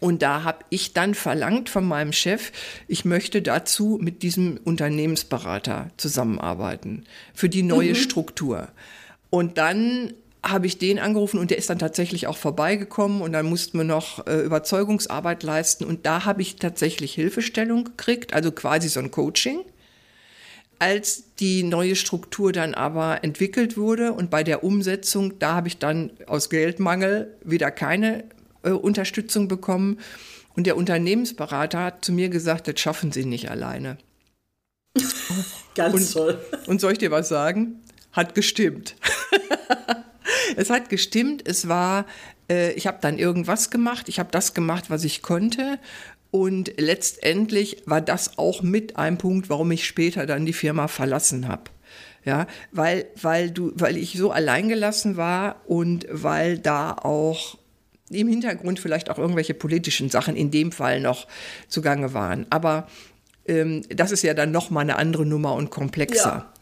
Und 0.00 0.22
da 0.22 0.42
habe 0.42 0.64
ich 0.70 0.92
dann 0.94 1.14
verlangt 1.14 1.68
von 1.68 1.84
meinem 1.84 2.12
Chef, 2.12 2.50
ich 2.88 3.04
möchte 3.04 3.40
dazu 3.40 3.98
mit 4.00 4.22
diesem 4.22 4.58
Unternehmensberater 4.64 5.90
zusammenarbeiten 5.96 7.04
für 7.34 7.48
die 7.48 7.62
neue 7.62 7.94
Struktur. 7.94 8.68
Und 9.30 9.58
dann 9.58 10.14
habe 10.44 10.66
ich 10.66 10.78
den 10.78 10.98
angerufen 10.98 11.38
und 11.38 11.50
der 11.50 11.58
ist 11.58 11.70
dann 11.70 11.78
tatsächlich 11.78 12.26
auch 12.26 12.36
vorbeigekommen 12.36 13.22
und 13.22 13.32
dann 13.32 13.46
mussten 13.46 13.78
wir 13.78 13.84
noch 13.84 14.26
äh, 14.26 14.40
Überzeugungsarbeit 14.40 15.42
leisten 15.42 15.84
und 15.84 16.04
da 16.04 16.24
habe 16.24 16.42
ich 16.42 16.56
tatsächlich 16.56 17.14
Hilfestellung 17.14 17.84
gekriegt, 17.84 18.34
also 18.34 18.50
quasi 18.50 18.88
so 18.88 19.00
ein 19.00 19.10
Coaching. 19.10 19.60
Als 20.80 21.36
die 21.38 21.62
neue 21.62 21.94
Struktur 21.94 22.50
dann 22.50 22.74
aber 22.74 23.22
entwickelt 23.22 23.76
wurde 23.76 24.12
und 24.12 24.30
bei 24.30 24.42
der 24.42 24.64
Umsetzung, 24.64 25.38
da 25.38 25.54
habe 25.54 25.68
ich 25.68 25.78
dann 25.78 26.10
aus 26.26 26.50
Geldmangel 26.50 27.36
wieder 27.44 27.70
keine 27.70 28.24
äh, 28.62 28.70
Unterstützung 28.70 29.48
bekommen. 29.48 29.98
Und 30.54 30.66
der 30.66 30.76
Unternehmensberater 30.76 31.84
hat 31.84 32.04
zu 32.04 32.12
mir 32.12 32.28
gesagt, 32.28 32.68
das 32.68 32.78
schaffen 32.78 33.12
Sie 33.12 33.24
nicht 33.24 33.50
alleine. 33.50 33.98
Ganz 35.74 36.12
toll. 36.12 36.38
Und 36.66 36.80
soll 36.80 36.92
ich 36.92 36.98
dir 36.98 37.10
was 37.10 37.28
sagen? 37.28 37.80
Hat 38.12 38.34
gestimmt. 38.34 38.96
es 40.56 40.68
hat 40.68 40.90
gestimmt. 40.90 41.42
Es 41.46 41.68
war, 41.68 42.06
äh, 42.50 42.72
ich 42.72 42.86
habe 42.86 42.98
dann 43.00 43.18
irgendwas 43.18 43.70
gemacht. 43.70 44.08
Ich 44.08 44.18
habe 44.18 44.30
das 44.30 44.52
gemacht, 44.52 44.90
was 44.90 45.04
ich 45.04 45.22
konnte. 45.22 45.78
Und 46.30 46.72
letztendlich 46.78 47.82
war 47.86 48.00
das 48.00 48.38
auch 48.38 48.62
mit 48.62 48.96
ein 48.96 49.18
Punkt, 49.18 49.50
warum 49.50 49.70
ich 49.70 49.86
später 49.86 50.26
dann 50.26 50.46
die 50.46 50.52
Firma 50.52 50.88
verlassen 50.88 51.48
habe. 51.48 51.64
Ja, 52.24 52.46
weil, 52.70 53.06
weil 53.20 53.50
du, 53.50 53.72
weil 53.74 53.96
ich 53.96 54.12
so 54.16 54.30
alleingelassen 54.30 55.16
war 55.16 55.60
und 55.66 56.06
weil 56.08 56.58
da 56.58 56.92
auch 56.92 57.58
im 58.14 58.28
Hintergrund 58.28 58.80
vielleicht 58.80 59.10
auch 59.10 59.18
irgendwelche 59.18 59.54
politischen 59.54 60.10
Sachen 60.10 60.36
in 60.36 60.50
dem 60.50 60.72
Fall 60.72 61.00
noch 61.00 61.26
zugange 61.68 62.14
waren. 62.14 62.46
Aber 62.50 62.86
ähm, 63.46 63.82
das 63.88 64.12
ist 64.12 64.22
ja 64.22 64.34
dann 64.34 64.50
noch 64.50 64.70
mal 64.70 64.80
eine 64.80 64.96
andere 64.96 65.26
Nummer 65.26 65.54
und 65.54 65.70
komplexer. 65.70 66.24
Ja. 66.24 66.52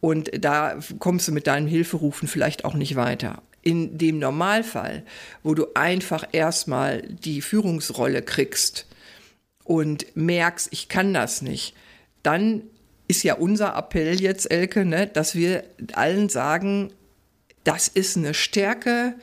Und 0.00 0.30
da 0.42 0.78
kommst 0.98 1.28
du 1.28 1.32
mit 1.32 1.46
deinen 1.46 1.66
Hilferufen 1.66 2.26
vielleicht 2.26 2.64
auch 2.64 2.74
nicht 2.74 2.96
weiter. 2.96 3.42
In 3.62 3.98
dem 3.98 4.18
Normalfall, 4.18 5.04
wo 5.42 5.54
du 5.54 5.66
einfach 5.74 6.24
erstmal 6.32 7.02
die 7.02 7.42
Führungsrolle 7.42 8.22
kriegst 8.22 8.86
und 9.64 10.16
merkst, 10.16 10.68
ich 10.72 10.88
kann 10.88 11.12
das 11.12 11.42
nicht, 11.42 11.74
dann 12.22 12.62
ist 13.08 13.22
ja 13.24 13.34
unser 13.34 13.76
Appell 13.76 14.20
jetzt, 14.20 14.50
Elke, 14.50 14.84
ne, 14.84 15.06
dass 15.06 15.34
wir 15.34 15.64
allen 15.92 16.28
sagen, 16.28 16.92
das 17.64 17.88
ist 17.88 18.16
eine 18.16 18.32
Stärke, 18.32 19.14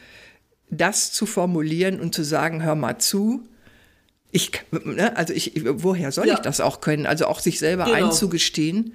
das 0.70 1.12
zu 1.12 1.26
formulieren 1.26 2.00
und 2.00 2.14
zu 2.14 2.24
sagen, 2.24 2.64
hör 2.64 2.76
mal 2.76 2.98
zu. 2.98 3.42
Ich, 4.32 4.52
ne, 4.72 5.16
also 5.16 5.34
ich, 5.34 5.54
woher 5.64 6.12
soll 6.12 6.28
Ja. 6.28 6.34
ich 6.34 6.40
das 6.40 6.60
auch 6.62 6.82
können? 6.82 7.06
Also 7.06 7.26
auch 7.28 7.40
sich 7.40 7.60
selber 7.60 7.86
Genau. 7.86 8.08
einzugestehen, 8.08 8.94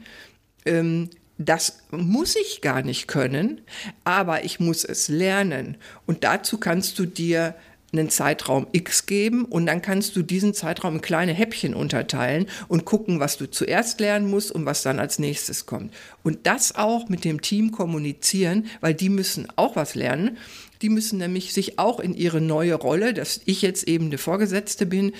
ähm, 0.66 1.08
das 1.38 1.78
muss 1.90 2.36
ich 2.36 2.60
gar 2.60 2.82
nicht 2.82 3.08
können, 3.08 3.62
aber 4.04 4.44
ich 4.44 4.60
muss 4.60 4.84
es 4.84 5.08
lernen. 5.08 5.76
Und 6.06 6.24
dazu 6.24 6.58
kannst 6.58 6.98
du 6.98 7.06
dir 7.06 7.54
einen 7.94 8.10
Zeitraum 8.10 8.66
X 8.72 9.06
geben 9.06 9.44
und 9.44 9.66
dann 9.66 9.82
kannst 9.82 10.14
du 10.16 10.22
diesen 10.22 10.54
Zeitraum 10.54 10.96
in 10.96 11.00
kleine 11.02 11.32
Häppchen 11.32 11.74
unterteilen 11.74 12.46
und 12.68 12.84
gucken, 12.84 13.18
was 13.20 13.36
du 13.38 13.50
zuerst 13.50 14.00
lernen 14.00 14.30
musst 14.30 14.52
und 14.52 14.64
was 14.66 14.82
dann 14.82 14.98
als 14.98 15.18
nächstes 15.18 15.66
kommt. 15.66 15.92
Und 16.22 16.46
das 16.46 16.74
auch 16.74 17.08
mit 17.08 17.24
dem 17.24 17.42
Team 17.42 17.72
kommunizieren, 17.72 18.66
weil 18.80 18.94
die 18.94 19.08
müssen 19.10 19.48
auch 19.56 19.74
was 19.76 19.94
lernen. 19.94 20.38
Die 20.82 20.88
müssen 20.88 21.18
nämlich 21.18 21.52
sich 21.52 21.78
auch 21.78 22.00
in 22.00 22.14
ihre 22.14 22.40
neue 22.40 22.74
Rolle, 22.74 23.14
dass 23.14 23.40
ich 23.44 23.62
jetzt 23.62 23.86
eben 23.88 24.06
eine 24.06 24.18
Vorgesetzte 24.18 24.84
bin, 24.84 25.12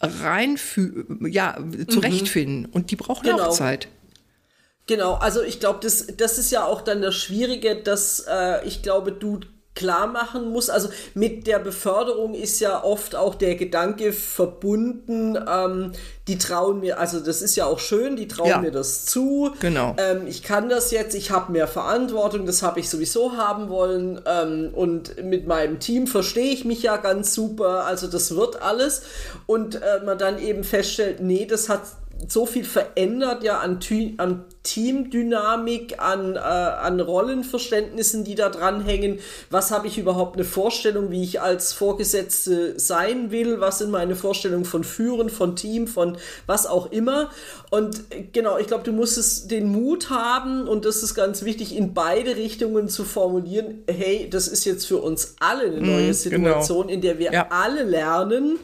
reinfü 0.00 1.04
ja, 1.28 1.58
zurechtfinden. 1.88 2.66
Und 2.66 2.90
die 2.90 2.96
brauchen 2.96 3.24
Genau. 3.24 3.44
auch 3.44 3.50
Zeit. 3.52 3.88
Genau, 4.86 5.14
also 5.14 5.42
ich 5.42 5.60
glaube, 5.60 5.78
das, 5.82 6.06
das 6.16 6.38
ist 6.38 6.50
ja 6.50 6.64
auch 6.64 6.80
dann 6.80 7.02
das 7.02 7.14
Schwierige, 7.14 7.76
dass 7.76 8.24
äh, 8.28 8.66
ich 8.66 8.82
glaube, 8.82 9.12
du 9.12 9.40
klar 9.74 10.06
machen 10.08 10.50
musst. 10.50 10.70
Also 10.70 10.88
mit 11.14 11.46
der 11.46 11.58
Beförderung 11.58 12.34
ist 12.34 12.60
ja 12.60 12.82
oft 12.82 13.14
auch 13.14 13.34
der 13.34 13.54
Gedanke 13.54 14.12
verbunden, 14.12 15.38
ähm, 15.48 15.92
die 16.28 16.38
trauen 16.38 16.80
mir, 16.80 16.98
also 16.98 17.18
das 17.20 17.40
ist 17.40 17.56
ja 17.56 17.66
auch 17.66 17.78
schön, 17.78 18.14
die 18.16 18.28
trauen 18.28 18.48
Ja. 18.48 18.58
mir 18.60 18.70
das 18.70 19.06
zu. 19.06 19.52
Genau. 19.60 19.94
Ähm, 19.98 20.26
ich 20.26 20.42
kann 20.42 20.68
das 20.68 20.90
jetzt, 20.90 21.14
ich 21.14 21.30
habe 21.30 21.52
mehr 21.52 21.66
Verantwortung, 21.66 22.46
das 22.46 22.62
habe 22.62 22.80
ich 22.80 22.88
sowieso 22.90 23.36
haben 23.36 23.68
wollen. 23.68 24.20
Ähm, 24.26 24.70
und 24.74 25.22
mit 25.24 25.46
meinem 25.46 25.80
Team 25.80 26.06
verstehe 26.06 26.52
ich 26.52 26.64
mich 26.64 26.82
ja 26.82 26.96
ganz 26.96 27.34
super. 27.34 27.84
Also 27.86 28.06
das 28.06 28.36
wird 28.36 28.60
alles. 28.62 29.02
Und 29.46 29.76
äh, 29.76 30.00
man 30.04 30.18
dann 30.18 30.38
eben 30.38 30.62
feststellt, 30.64 31.20
nee, 31.20 31.46
das 31.46 31.68
hat 31.68 31.80
so 32.28 32.46
viel 32.46 32.64
verändert 32.64 33.42
ja 33.42 33.58
an, 33.58 33.80
Ty 33.80 34.14
an 34.18 34.44
Teamdynamik, 34.62 36.00
an, 36.02 36.36
äh, 36.36 36.38
an 36.38 37.00
Rollenverständnissen, 37.00 38.24
die 38.24 38.34
da 38.34 38.50
dranhängen. 38.50 39.18
Was 39.50 39.70
habe 39.70 39.86
ich 39.86 39.98
überhaupt 39.98 40.36
eine 40.36 40.44
Vorstellung, 40.44 41.10
wie 41.10 41.22
ich 41.22 41.40
als 41.40 41.72
Vorgesetzte 41.72 42.78
sein 42.78 43.30
will? 43.30 43.60
Was 43.60 43.78
sind 43.78 43.90
meine 43.90 44.16
Vorstellungen 44.16 44.64
von 44.64 44.84
Führen, 44.84 45.30
von 45.30 45.56
Team, 45.56 45.86
von 45.86 46.18
was 46.46 46.66
auch 46.66 46.92
immer? 46.92 47.30
Und 47.70 48.02
genau, 48.32 48.58
ich 48.58 48.66
glaube, 48.66 48.84
du 48.84 48.92
musst 48.92 49.16
es 49.16 49.48
den 49.48 49.68
Mut 49.68 50.10
haben 50.10 50.68
und 50.68 50.84
das 50.84 51.02
ist 51.02 51.14
ganz 51.14 51.44
wichtig, 51.44 51.74
in 51.74 51.94
beide 51.94 52.36
Richtungen 52.36 52.88
zu 52.88 53.04
formulieren. 53.04 53.82
Hey, 53.88 54.28
das 54.30 54.46
ist 54.46 54.64
jetzt 54.64 54.86
für 54.86 54.98
uns 54.98 55.36
alle 55.40 55.62
eine 55.64 55.80
neue 55.80 56.12
Situation, 56.14 56.88
in 56.88 57.00
der 57.00 57.18
wir 57.18 57.32
Ja. 57.32 57.46
alle 57.50 57.84
lernen. 57.84 58.58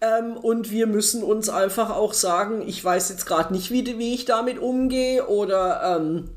Ähm, 0.00 0.36
und 0.36 0.70
wir 0.70 0.86
müssen 0.86 1.22
uns 1.22 1.48
einfach 1.48 1.90
auch 1.90 2.14
sagen, 2.14 2.62
ich 2.66 2.82
weiß 2.82 3.10
jetzt 3.10 3.26
gerade 3.26 3.52
nicht, 3.52 3.70
wie, 3.70 3.98
wie 3.98 4.14
ich 4.14 4.24
damit 4.24 4.58
umgehe 4.58 5.26
oder 5.26 5.98
ähm, 6.00 6.30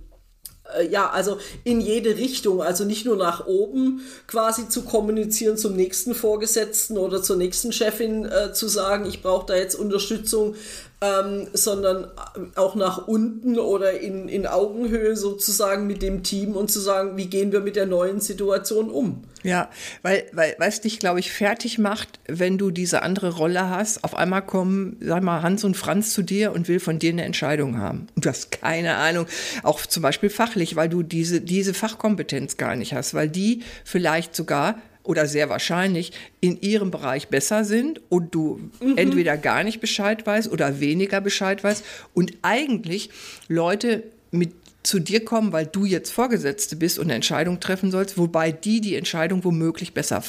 äh, 0.75 0.87
ja, 0.87 1.09
also 1.09 1.37
in 1.63 1.81
jede 1.81 2.17
Richtung, 2.17 2.61
also 2.61 2.83
nicht 2.85 3.05
nur 3.05 3.15
nach 3.15 3.45
oben 3.47 4.01
quasi 4.27 4.69
zu 4.69 4.83
kommunizieren 4.83 5.57
zum 5.57 5.75
nächsten 5.75 6.15
Vorgesetzten 6.15 6.97
oder 6.97 7.21
zur 7.21 7.37
nächsten 7.37 7.71
Chefin 7.71 8.25
äh, 8.25 8.53
zu 8.53 8.67
sagen, 8.67 9.05
ich 9.05 9.21
brauche 9.21 9.45
da 9.45 9.55
jetzt 9.55 9.75
Unterstützung, 9.75 10.55
ähm, 11.03 11.47
sondern 11.51 12.07
auch 12.55 12.75
nach 12.75 13.07
unten 13.07 13.59
oder 13.59 13.99
in, 13.99 14.29
in 14.29 14.47
Augenhöhe 14.47 15.17
sozusagen 15.17 15.85
mit 15.85 16.01
dem 16.01 16.23
Team 16.23 16.55
und 16.55 16.71
zu 16.71 16.79
sagen, 16.79 17.17
wie 17.17 17.25
gehen 17.25 17.51
wir 17.51 17.59
mit 17.59 17.75
der 17.75 17.85
neuen 17.85 18.21
Situation 18.21 18.89
um. 18.89 19.23
Ja, 19.43 19.69
weil, 20.01 20.23
weil, 20.31 20.55
weil 20.57 20.69
es 20.69 20.79
dich, 20.79 20.99
glaube 20.99 21.19
ich, 21.19 21.33
fertig 21.33 21.77
macht, 21.77 22.19
wenn 22.27 22.57
du 22.57 22.71
diese 22.71 23.01
andere 23.01 23.35
Rolle 23.35 23.69
hast. 23.69 24.05
Auf 24.05 24.15
einmal 24.15 24.45
kommen, 24.45 24.95
sag 25.01 25.21
mal, 25.21 25.41
Hans 25.41 25.65
und 25.65 25.75
Franz 25.75 26.13
zu 26.13 26.21
dir 26.21 26.53
und 26.53 26.69
will 26.69 26.79
von 26.79 26.99
dir 26.99 27.11
eine 27.11 27.25
Entscheidung 27.25 27.77
haben. 27.77 28.07
Und 28.15 28.23
du 28.23 28.29
hast 28.29 28.51
keine 28.51 28.95
Ahnung, 28.95 29.25
auch 29.63 29.85
zum 29.85 30.01
Beispiel 30.01 30.29
fachlich, 30.29 30.77
weil 30.77 30.87
du 30.87 31.03
diese, 31.03 31.41
diese 31.41 31.73
Fachkompetenz 31.73 32.55
gar 32.55 32.77
nicht 32.77 32.93
hast, 32.93 33.13
weil 33.13 33.27
die 33.27 33.63
vielleicht 33.83 34.33
sogar 34.37 34.77
oder 35.03 35.27
sehr 35.27 35.49
wahrscheinlich 35.49 36.11
in 36.39 36.61
ihrem 36.61 36.91
Bereich 36.91 37.27
besser 37.27 37.65
sind 37.65 38.01
und 38.09 38.33
du 38.33 38.59
entweder 38.95 39.37
gar 39.37 39.63
nicht 39.63 39.81
Bescheid 39.81 40.25
weißt 40.25 40.51
oder 40.51 40.79
weniger 40.79 41.21
Bescheid 41.21 41.63
weißt 41.63 41.83
und 42.13 42.33
eigentlich 42.41 43.09
Leute 43.47 44.03
mit 44.31 44.53
zu 44.83 44.99
dir 44.99 45.23
kommen, 45.23 45.53
weil 45.53 45.65
du 45.65 45.85
jetzt 45.85 46.11
Vorgesetzte 46.11 46.75
bist 46.75 46.99
und 46.99 47.05
eine 47.05 47.15
Entscheidung 47.15 47.59
treffen 47.59 47.89
sollst, 47.89 48.17
wobei 48.17 48.51
die 48.51 48.81
die 48.81 48.95
Entscheidung 48.95 49.43
womöglich 49.43 49.93
besser 49.93 50.21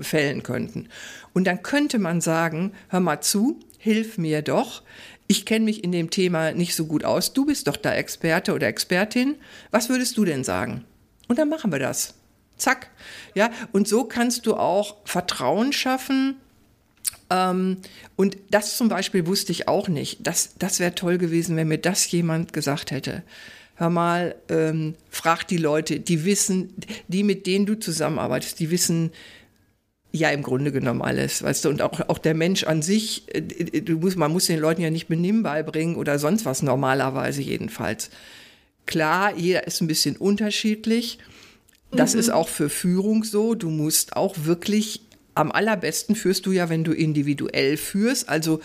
fällen 0.00 0.42
könnten. 0.42 0.88
Und 1.32 1.46
dann 1.46 1.62
könnte 1.62 1.98
man 1.98 2.20
sagen, 2.20 2.72
hör 2.88 3.00
mal 3.00 3.20
zu, 3.20 3.58
hilf 3.78 4.18
mir 4.18 4.42
doch. 4.42 4.82
Ich 5.28 5.46
kenne 5.46 5.64
mich 5.64 5.82
in 5.82 5.92
dem 5.92 6.10
Thema 6.10 6.52
nicht 6.52 6.74
so 6.76 6.86
gut 6.86 7.04
aus. 7.04 7.32
Du 7.32 7.46
bist 7.46 7.66
doch 7.68 7.76
da 7.76 7.94
Experte 7.94 8.54
oder 8.54 8.68
Expertin. 8.68 9.36
Was 9.70 9.88
würdest 9.88 10.16
du 10.16 10.24
denn 10.24 10.44
sagen? 10.44 10.84
Und 11.28 11.38
dann 11.38 11.48
machen 11.48 11.72
wir 11.72 11.78
das. 11.78 12.14
Zack. 12.56 12.90
Ja, 13.34 13.50
und 13.72 13.86
so 13.86 14.04
kannst 14.04 14.46
du 14.46 14.54
auch 14.54 14.96
Vertrauen 15.04 15.72
schaffen, 15.72 16.36
ähm, 17.30 17.78
und 18.14 18.36
das 18.50 18.76
zum 18.76 18.88
Beispiel 18.88 19.26
wusste 19.26 19.52
ich 19.52 19.68
auch 19.68 19.88
nicht. 19.88 20.26
Das, 20.26 20.54
das 20.58 20.80
wäre 20.80 20.94
toll 20.94 21.18
gewesen, 21.18 21.56
wenn 21.56 21.68
mir 21.68 21.78
das 21.78 22.10
jemand 22.10 22.52
gesagt 22.52 22.90
hätte. 22.90 23.22
Hör 23.74 23.90
mal, 23.90 24.36
ähm, 24.48 24.94
frag 25.10 25.44
die 25.44 25.58
Leute, 25.58 26.00
die 26.00 26.24
wissen, 26.24 26.72
die 27.08 27.24
mit 27.24 27.46
denen 27.46 27.66
du 27.66 27.78
zusammenarbeitest, 27.78 28.58
die 28.60 28.70
wissen 28.70 29.10
Ja, 30.12 30.30
im 30.30 30.42
Grunde 30.42 30.72
genommen 30.72 31.02
alles, 31.02 31.42
weißt 31.42 31.64
du, 31.66 31.68
und 31.68 31.82
auch, 31.82 32.08
auch 32.08 32.18
der 32.18 32.34
Mensch 32.34 32.64
an 32.64 32.80
sich, 32.80 33.24
äh, 33.34 33.42
du 33.82 33.98
musst, 33.98 34.16
man 34.16 34.32
muss 34.32 34.46
den 34.46 34.60
Leuten 34.60 34.80
ja 34.80 34.90
nicht 34.90 35.08
Benimm 35.08 35.42
beibringen 35.42 35.96
oder 35.96 36.18
sonst 36.18 36.46
was 36.46 36.62
normalerweise 36.62 37.42
jedenfalls. 37.42 38.10
Klar, 38.86 39.36
jeder 39.36 39.66
ist 39.66 39.80
ein 39.82 39.88
bisschen 39.88 40.16
unterschiedlich. 40.16 41.18
Das 41.90 42.14
mhm. 42.14 42.20
ist 42.20 42.30
auch 42.30 42.48
für 42.48 42.68
Führung 42.68 43.24
so. 43.24 43.54
Du 43.54 43.70
musst 43.70 44.16
auch 44.16 44.34
wirklich, 44.44 45.02
am 45.34 45.52
allerbesten 45.52 46.16
führst 46.16 46.46
du 46.46 46.52
ja, 46.52 46.68
wenn 46.68 46.84
du 46.84 46.92
individuell 46.92 47.76
führst. 47.76 48.28
Also 48.28 48.60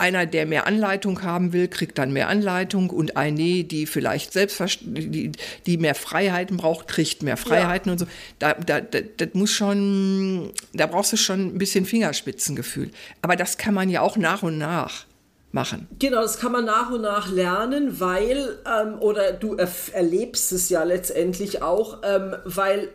einer, 0.00 0.24
der 0.24 0.46
mehr 0.46 0.66
Anleitung 0.66 1.22
haben 1.22 1.52
will, 1.52 1.68
kriegt 1.68 1.98
dann 1.98 2.12
mehr 2.12 2.28
Anleitung 2.28 2.88
und 2.88 3.18
eine, 3.18 3.64
die 3.64 3.84
vielleicht 3.84 4.32
selbst 4.32 4.78
die, 4.82 5.30
die 5.66 5.76
mehr 5.76 5.94
Freiheiten 5.94 6.56
braucht, 6.56 6.88
kriegt 6.88 7.22
mehr 7.22 7.36
Freiheiten 7.36 7.90
ja. 7.90 7.92
und 7.92 7.98
so. 7.98 8.06
Da, 8.38 8.54
da, 8.54 8.80
da, 8.80 9.00
das 9.00 9.28
muss 9.34 9.52
schon, 9.52 10.50
da 10.72 10.86
brauchst 10.86 11.12
du 11.12 11.18
schon 11.18 11.54
ein 11.54 11.58
bisschen 11.58 11.84
Fingerspitzengefühl. 11.84 12.90
Aber 13.20 13.36
das 13.36 13.58
kann 13.58 13.74
man 13.74 13.90
ja 13.90 14.00
auch 14.00 14.16
nach 14.16 14.42
und 14.42 14.56
nach 14.56 15.04
machen. 15.52 15.88
Genau, 15.98 16.22
das 16.22 16.38
kann 16.38 16.52
man 16.52 16.64
nach 16.64 16.90
und 16.90 17.02
nach 17.02 17.30
lernen, 17.30 18.00
weil, 18.00 18.58
ähm, 18.66 19.00
oder 19.00 19.32
du 19.32 19.56
er 19.56 19.68
erlebst 19.92 20.52
es 20.52 20.68
ja 20.68 20.84
letztendlich 20.84 21.62
auch, 21.62 21.98
ähm, 22.02 22.36
weil 22.44 22.88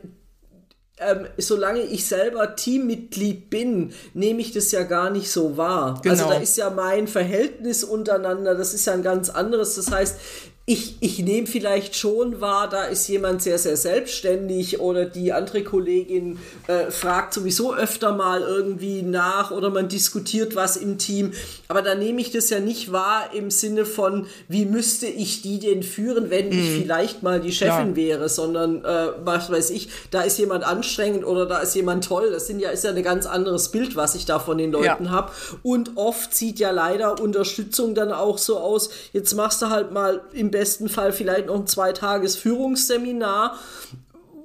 ähm, 0.97 1.27
solange 1.37 1.81
ich 1.81 2.07
selber 2.07 2.55
Teammitglied 2.55 3.49
bin, 3.49 3.93
nehme 4.13 4.39
ich 4.39 4.53
das 4.53 4.71
ja 4.71 4.83
gar 4.83 5.09
nicht 5.09 5.29
so 5.29 5.57
wahr. 5.57 5.95
Also 5.95 6.01
genau. 6.01 6.13
Also 6.13 6.29
da 6.29 6.35
ist 6.35 6.57
ja 6.57 6.69
mein 6.69 7.07
Verhältnis 7.07 7.83
untereinander, 7.83 8.55
das 8.55 8.73
ist 8.73 8.85
ja 8.85 8.93
ein 8.93 9.03
ganz 9.03 9.29
anderes. 9.29 9.75
Das 9.75 9.91
heißt, 9.91 10.17
ich, 10.67 10.95
ich 10.99 11.19
nehme 11.19 11.45
vielleicht 11.45 11.95
schon 11.95 12.41
wahr, 12.41 12.67
da 12.67 12.85
ist 12.85 13.07
jemand 13.07 13.43
sehr, 13.43 13.59
sehr 13.59 13.77
selbstständig 13.77 14.79
oder 14.79 15.05
die 15.05 15.31
andere 15.31 15.63
Kollegin 15.63 16.39
äh, 16.65 16.89
fragt 16.89 17.35
sowieso 17.35 17.75
öfter 17.75 18.13
mal 18.13 18.41
irgendwie 18.41 19.03
nach 19.03 19.51
oder 19.51 19.69
man 19.69 19.89
diskutiert 19.89 20.55
was 20.55 20.75
im 20.75 20.97
Team. 20.97 21.33
Aber 21.67 21.83
da 21.83 21.93
nehme 21.93 22.19
ich 22.19 22.31
das 22.31 22.49
ja 22.49 22.59
nicht 22.59 22.91
wahr 22.91 23.29
im 23.35 23.51
Sinne 23.51 23.85
von, 23.85 24.25
wie 24.47 24.65
müsste 24.65 25.05
ich 25.05 25.43
die 25.43 25.59
denn 25.59 25.83
führen, 25.83 26.31
wenn 26.31 26.51
ich 26.51 26.71
mhm. 26.71 26.81
vielleicht 26.81 27.21
mal 27.21 27.39
die 27.39 27.51
Chefin 27.51 27.89
ja. 27.89 27.95
wäre, 27.95 28.27
sondern 28.27 28.83
äh, 28.83 29.09
was 29.23 29.51
weiß 29.51 29.69
ich, 29.69 29.89
da 30.09 30.21
ist 30.21 30.39
jemand 30.39 30.63
anstrengend 30.63 31.27
oder 31.27 31.45
da 31.45 31.59
ist 31.59 31.75
jemand 31.75 32.05
toll. 32.05 32.31
Das 32.31 32.47
sind 32.47 32.59
ja, 32.59 32.71
ist 32.71 32.83
ja 32.83 32.89
ein 32.89 33.03
ganz 33.03 33.27
anderes 33.27 33.69
Bild, 33.69 33.95
was 33.95 34.15
ich 34.15 34.25
da 34.25 34.39
von 34.39 34.57
den 34.57 34.71
Leuten 34.71 35.05
ja. 35.05 35.11
habe. 35.11 35.31
Und 35.61 35.91
oft 35.93 36.33
sieht 36.33 36.57
ja 36.57 36.71
leider 36.71 37.21
Unterstützung 37.21 37.93
dann 37.93 38.11
auch 38.11 38.39
so 38.39 38.57
aus, 38.57 38.89
jetzt 39.13 39.35
machst 39.35 39.61
du 39.61 39.69
halt 39.69 39.91
mal 39.91 40.21
im 40.33 40.54
besten 40.55 40.87
Fall 40.87 41.11
vielleicht 41.11 41.47
noch 41.47 41.55
ein 41.55 41.67
zweitages 41.67 42.37
Führungsseminar, 42.37 43.59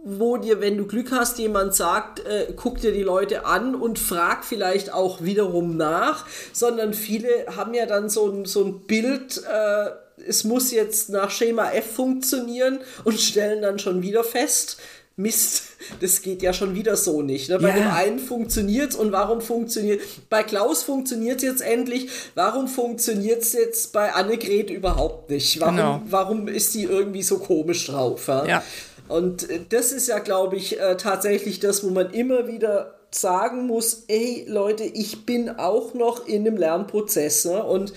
wo 0.03 0.39
dir, 0.39 0.61
wenn 0.61 0.77
du 0.77 0.87
Glück 0.87 1.13
hast, 1.13 1.39
jemand 1.39 1.77
sagt, 1.77 2.27
äh, 2.27 2.53
guck 2.57 2.81
dir 2.81 2.91
die 2.91 3.05
Leute 3.05 3.47
an 3.47 3.77
und 3.77 4.01
frag 4.01 4.45
vielleicht 4.45 4.93
auch 4.93 5.23
wiederum 5.23 5.77
nach, 5.77 6.27
sondern 6.53 6.95
viele 6.95 7.29
haben 7.55 7.75
ja 7.75 7.87
dann 7.87 8.09
so 8.09 8.29
ein, 8.29 8.45
so 8.45 8.65
ein 8.65 8.81
Bild, 8.89 9.41
äh, 9.47 9.91
es 10.27 10.43
muss 10.43 10.73
jetzt 10.73 11.11
nach 11.11 11.31
Schema 11.31 11.71
F 11.71 11.95
funktionieren 11.95 12.81
und 13.05 13.21
stellen 13.21 13.63
dann 13.63 13.79
schon 13.79 14.03
wieder 14.03 14.25
fest, 14.25 14.79
Mist, 15.21 15.63
das 16.01 16.23
geht 16.23 16.43
ja 16.43 16.53
schon 16.53 16.75
wieder 16.75 16.97
so 16.97 17.23
nicht. 17.23 17.49
Ne? 17.49 17.59
Bei 17.59 17.69
ja. 17.69 17.75
dem 17.75 17.91
einen 17.91 18.19
funktioniert 18.19 18.91
es 18.91 18.97
und 18.97 19.13
warum 19.13 19.41
funktioniert 19.41 20.01
Bei 20.29 20.43
Klaus 20.43 20.83
funktioniert 20.83 21.39
es 21.39 21.43
jetzt 21.43 21.63
endlich, 21.63 22.09
warum 22.35 22.69
funktioniert 22.69 23.43
es 23.43 23.53
jetzt 23.53 23.93
bei 23.93 24.13
Annegret 24.13 24.71
überhaupt 24.71 25.31
nicht? 25.31 25.61
Warum, 25.61 25.77
genau. 25.77 26.03
warum 26.07 26.49
ist 26.49 26.75
die 26.75 26.85
irgendwie 26.85 27.23
so 27.23 27.39
komisch 27.39 27.87
drauf? 27.87 28.29
Ja? 28.29 28.47
ja. 28.47 28.63
Und 29.09 29.51
äh, 29.51 29.61
das 29.69 29.93
ist 29.93 30.09
ja, 30.09 30.19
glaube 30.19 30.57
ich, 30.57 30.81
äh, 30.81 30.97
tatsächlich 30.97 31.61
das, 31.61 31.85
wo 31.85 31.91
man 31.91 32.11
immer 32.11 32.47
wieder 32.47 32.95
sagen 33.11 33.67
muss, 33.67 34.05
ey 34.09 34.45
Leute, 34.49 34.85
ich 34.85 35.27
bin 35.27 35.51
auch 35.51 35.95
noch 35.95 36.27
in 36.27 36.47
einem 36.47 36.57
Lernprozess. 36.57 37.45
Ne? 37.45 37.63
Und 37.63 37.93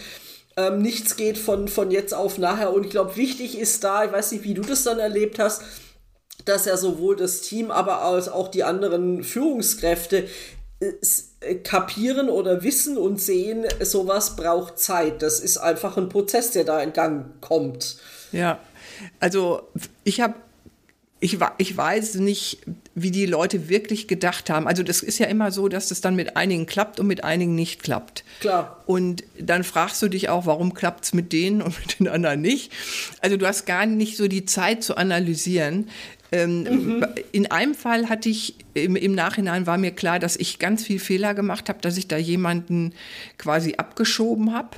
ähm, 0.58 0.82
nichts 0.82 1.16
geht 1.16 1.38
von, 1.38 1.68
von 1.68 1.92
jetzt 1.92 2.14
auf 2.14 2.38
nachher. 2.38 2.74
Und 2.74 2.86
ich 2.86 2.92
glaube, 2.92 3.16
wichtig 3.16 3.58
ist 3.58 3.84
da, 3.84 4.06
ich 4.06 4.12
weiß 4.12 4.32
nicht, 4.32 4.44
wie 4.44 4.54
du 4.54 4.62
das 4.62 4.84
dann 4.84 5.00
erlebt 5.00 5.40
hast, 5.40 5.64
dass 6.46 6.66
ja 6.66 6.78
sowohl 6.78 7.16
das 7.16 7.42
Team, 7.42 7.72
aber 7.72 8.02
als 8.02 8.30
auch 8.30 8.50
die 8.50 8.64
anderen 8.64 9.24
Führungskräfte 9.24 10.28
äh, 10.80 11.56
kapieren 11.56 12.30
oder 12.30 12.64
wissen 12.64 12.98
und 12.98 13.22
sehen, 13.22 13.66
sowas 13.82 14.36
braucht 14.36 14.80
Zeit. 14.80 15.22
Das 15.22 15.40
ist 15.40 15.58
einfach 15.58 15.98
ein 15.98 16.10
Prozess, 16.10 16.52
der 16.52 16.64
da 16.64 16.82
in 16.82 16.94
Gang 16.94 17.40
kommt. 17.42 17.98
Ja, 18.32 18.60
also 19.20 19.68
ich 20.04 20.22
habe 20.22 20.36
ich, 21.24 21.38
ich 21.58 21.78
weiß 21.78 22.16
nicht, 22.16 22.60
wie 22.96 23.10
die 23.10 23.26
Leute 23.26 23.70
wirklich 23.70 24.10
gedacht 24.10 24.50
haben. 24.50 24.68
Also 24.68 24.84
das 24.84 25.02
ist 25.02 25.20
ja 25.20 25.28
immer 25.28 25.52
so, 25.54 25.70
dass 25.70 25.88
das 25.88 26.02
dann 26.02 26.18
mit 26.18 26.36
einigen 26.36 26.66
klappt 26.66 27.00
und 27.00 27.08
mit 27.08 27.24
einigen 27.24 27.56
nicht 27.56 27.82
klappt. 27.82 28.26
Klar. 28.42 28.84
Und 28.88 29.24
dann 29.40 29.64
fragst 29.64 30.02
du 30.02 30.10
dich 30.10 30.28
auch, 30.28 30.46
warum 30.46 30.74
klappt 30.74 31.06
es 31.06 31.14
mit 31.14 31.32
denen 31.32 31.62
und 31.62 31.80
mit 31.80 32.00
den 32.00 32.10
anderen 32.10 32.42
nicht. 32.42 32.74
Also 33.22 33.38
du 33.38 33.48
hast 33.48 33.66
gar 33.66 33.86
nicht 33.86 34.18
so 34.18 34.28
die 34.28 34.44
Zeit 34.44 34.84
zu 34.84 34.98
analysieren. 34.98 35.90
Ähm, 36.34 36.64
mhm. 36.64 37.06
In 37.32 37.52
einem 37.52 37.76
Fall 37.76 38.10
hatte 38.10 38.28
ich, 38.28 38.56
im, 38.74 38.96
im, 38.96 39.14
Nachhinein 39.14 39.68
war 39.68 39.78
mir 39.78 39.92
klar, 39.92 40.18
dass 40.18 40.36
ich 40.36 40.58
ganz 40.58 40.84
viel 40.84 40.98
Fehler 41.00 41.36
gemacht 41.36 41.70
habe, 41.70 41.80
dass 41.82 41.96
ich 41.96 42.08
da 42.08 42.18
jemanden 42.18 42.94
quasi 43.38 43.76
abgeschoben 43.78 44.52
habe. 44.52 44.70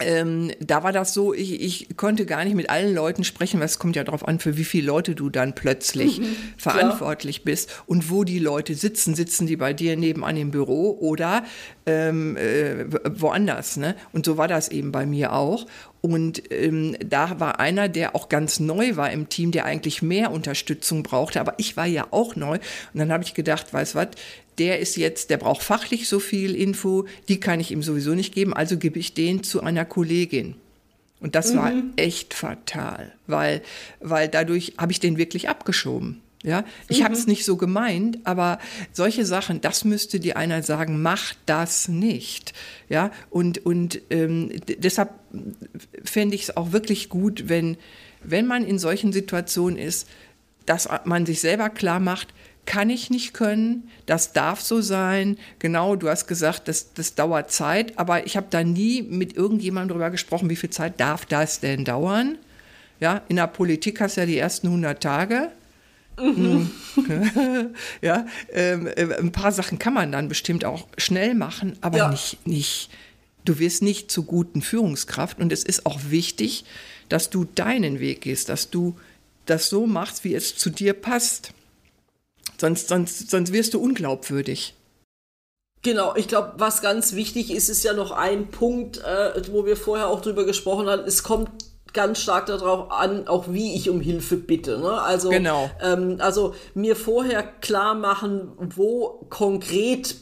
Ähm, 0.00 0.52
da 0.60 0.82
war 0.82 0.92
das 0.92 1.14
so, 1.14 1.32
ich, 1.32 1.60
ich 1.60 1.96
konnte 1.96 2.26
gar 2.26 2.44
nicht 2.44 2.54
mit 2.54 2.70
allen 2.70 2.94
Leuten 2.94 3.24
sprechen, 3.24 3.60
weil 3.60 3.66
es 3.66 3.78
kommt 3.78 3.96
ja 3.96 4.04
darauf 4.04 4.28
an, 4.28 4.38
für 4.38 4.56
wie 4.58 4.64
viele 4.64 4.86
Leute 4.86 5.14
du 5.14 5.30
dann 5.30 5.54
plötzlich 5.54 6.20
mhm, 6.20 6.36
verantwortlich 6.56 7.44
bist 7.44 7.82
und 7.86 8.10
wo 8.10 8.22
die 8.24 8.38
Leute 8.38 8.74
sitzen. 8.74 9.14
Sitzen 9.14 9.46
die 9.46 9.56
bei 9.56 9.72
dir 9.72 9.96
nebenan 9.96 10.36
im 10.36 10.50
Büro 10.50 10.96
oder 11.00 11.44
ähm, 11.86 12.36
äh, 12.36 12.84
woanders. 13.20 13.78
Ne? 13.78 13.96
Und 14.12 14.26
so 14.26 14.36
war 14.36 14.48
das 14.48 14.68
eben 14.68 14.92
bei 14.92 15.06
mir 15.06 15.32
auch. 15.32 15.66
Und 16.00 16.42
ähm, 16.52 16.96
da 17.04 17.40
war 17.40 17.58
einer, 17.58 17.88
der 17.88 18.14
auch 18.14 18.28
ganz 18.28 18.60
neu 18.60 18.96
war 18.96 19.10
im 19.10 19.28
Team, 19.28 19.50
der 19.50 19.64
eigentlich 19.64 20.00
mehr 20.00 20.30
Unterstützung 20.30 21.02
brauchte, 21.02 21.40
aber 21.40 21.54
ich 21.58 21.76
war 21.76 21.86
ja 21.86 22.06
auch 22.10 22.36
neu. 22.36 22.58
Und 22.92 23.00
dann 23.00 23.10
habe 23.12 23.24
ich 23.24 23.34
gedacht, 23.34 23.72
weißt 23.72 23.94
was, 23.94 24.08
der 24.58 24.78
ist 24.78 24.96
jetzt, 24.96 25.30
der 25.30 25.36
braucht 25.36 25.62
fachlich 25.62 26.08
so 26.08 26.20
viel 26.20 26.54
Info, 26.54 27.06
die 27.28 27.40
kann 27.40 27.60
ich 27.60 27.70
ihm 27.70 27.82
sowieso 27.82 28.14
nicht 28.14 28.34
geben, 28.34 28.54
also 28.54 28.76
gebe 28.76 28.98
ich 28.98 29.14
den 29.14 29.42
zu 29.42 29.62
einer 29.62 29.84
Kollegin. 29.84 30.54
Und 31.20 31.34
das 31.34 31.52
mhm. 31.52 31.58
war 31.58 31.72
echt 31.96 32.34
fatal, 32.34 33.12
weil, 33.26 33.62
weil 34.00 34.28
dadurch 34.28 34.74
habe 34.78 34.92
ich 34.92 35.00
den 35.00 35.18
wirklich 35.18 35.48
abgeschoben. 35.48 36.20
Ja, 36.44 36.64
ich 36.88 37.00
mhm. 37.00 37.04
habe 37.04 37.14
es 37.14 37.26
nicht 37.26 37.44
so 37.44 37.56
gemeint, 37.56 38.18
aber 38.22 38.60
solche 38.92 39.24
Sachen, 39.24 39.60
das 39.60 39.84
müsste 39.84 40.20
dir 40.20 40.36
einer 40.36 40.62
sagen, 40.62 41.02
mach 41.02 41.34
das 41.46 41.88
nicht. 41.88 42.52
Ja, 42.88 43.10
und, 43.28 43.66
und 43.66 44.00
ähm, 44.10 44.52
deshalb 44.78 45.10
fände 46.04 46.36
ich 46.36 46.44
es 46.44 46.56
auch 46.56 46.70
wirklich 46.70 47.08
gut, 47.08 47.48
wenn, 47.48 47.76
wenn 48.22 48.46
man 48.46 48.64
in 48.64 48.78
solchen 48.78 49.12
Situationen 49.12 49.78
ist, 49.78 50.08
dass 50.64 50.88
man 51.04 51.26
sich 51.26 51.40
selber 51.40 51.70
klar 51.70 51.98
macht, 51.98 52.28
kann 52.66 52.90
ich 52.90 53.08
nicht 53.08 53.32
können, 53.32 53.88
das 54.04 54.34
darf 54.34 54.60
so 54.60 54.82
sein. 54.82 55.38
Genau, 55.58 55.96
du 55.96 56.08
hast 56.08 56.26
gesagt, 56.28 56.68
das, 56.68 56.92
das 56.92 57.14
dauert 57.14 57.50
Zeit, 57.50 57.98
aber 57.98 58.26
ich 58.26 58.36
habe 58.36 58.48
da 58.50 58.62
nie 58.62 59.02
mit 59.02 59.34
irgendjemandem 59.34 59.88
darüber 59.88 60.10
gesprochen, 60.10 60.50
wie 60.50 60.56
viel 60.56 60.70
Zeit 60.70 61.00
darf 61.00 61.24
das 61.24 61.60
denn 61.60 61.86
dauern. 61.86 62.36
Ja, 63.00 63.22
in 63.28 63.36
der 63.36 63.46
Politik 63.46 64.00
hast 64.00 64.16
du 64.16 64.20
ja 64.20 64.26
die 64.26 64.36
ersten 64.36 64.66
100 64.66 65.02
Tage. 65.02 65.50
Mhm. 66.20 66.70
ja, 68.02 68.26
ähm, 68.52 68.86
äh, 68.86 69.14
ein 69.16 69.32
paar 69.32 69.52
Sachen 69.52 69.78
kann 69.78 69.94
man 69.94 70.12
dann 70.12 70.28
bestimmt 70.28 70.64
auch 70.64 70.86
schnell 70.96 71.34
machen, 71.34 71.76
aber 71.80 71.98
ja. 71.98 72.08
nicht, 72.10 72.46
nicht, 72.46 72.90
du 73.44 73.58
wirst 73.58 73.82
nicht 73.82 74.10
zur 74.10 74.24
guten 74.24 74.62
Führungskraft 74.62 75.38
und 75.38 75.52
es 75.52 75.64
ist 75.64 75.86
auch 75.86 75.98
wichtig, 76.08 76.64
dass 77.08 77.30
du 77.30 77.44
deinen 77.44 78.00
Weg 78.00 78.22
gehst, 78.22 78.48
dass 78.48 78.70
du 78.70 78.96
das 79.46 79.68
so 79.68 79.86
machst, 79.86 80.24
wie 80.24 80.34
es 80.34 80.56
zu 80.56 80.70
dir 80.70 80.92
passt. 80.92 81.52
Sonst, 82.60 82.88
sonst, 82.88 83.30
sonst 83.30 83.52
wirst 83.52 83.74
du 83.74 83.80
unglaubwürdig. 83.80 84.74
Genau, 85.82 86.16
ich 86.16 86.26
glaube, 86.26 86.54
was 86.56 86.82
ganz 86.82 87.14
wichtig 87.14 87.52
ist, 87.52 87.68
ist 87.68 87.84
ja 87.84 87.92
noch 87.92 88.10
ein 88.10 88.48
Punkt, 88.48 88.98
äh, 88.98 89.40
wo 89.52 89.64
wir 89.64 89.76
vorher 89.76 90.08
auch 90.08 90.20
drüber 90.20 90.44
gesprochen 90.44 90.88
haben. 90.88 91.04
Es 91.04 91.22
kommt 91.22 91.50
ganz 91.92 92.20
stark 92.20 92.46
darauf 92.46 92.90
an, 92.90 93.28
auch 93.28 93.46
wie 93.48 93.74
ich 93.74 93.90
um 93.90 94.00
Hilfe 94.00 94.36
bitte. 94.36 94.78
Ne? 94.78 94.90
Also, 94.90 95.30
genau. 95.30 95.70
ähm, 95.82 96.16
also 96.20 96.54
mir 96.74 96.96
vorher 96.96 97.42
klar 97.42 97.94
machen, 97.94 98.52
wo 98.58 99.26
konkret 99.30 100.16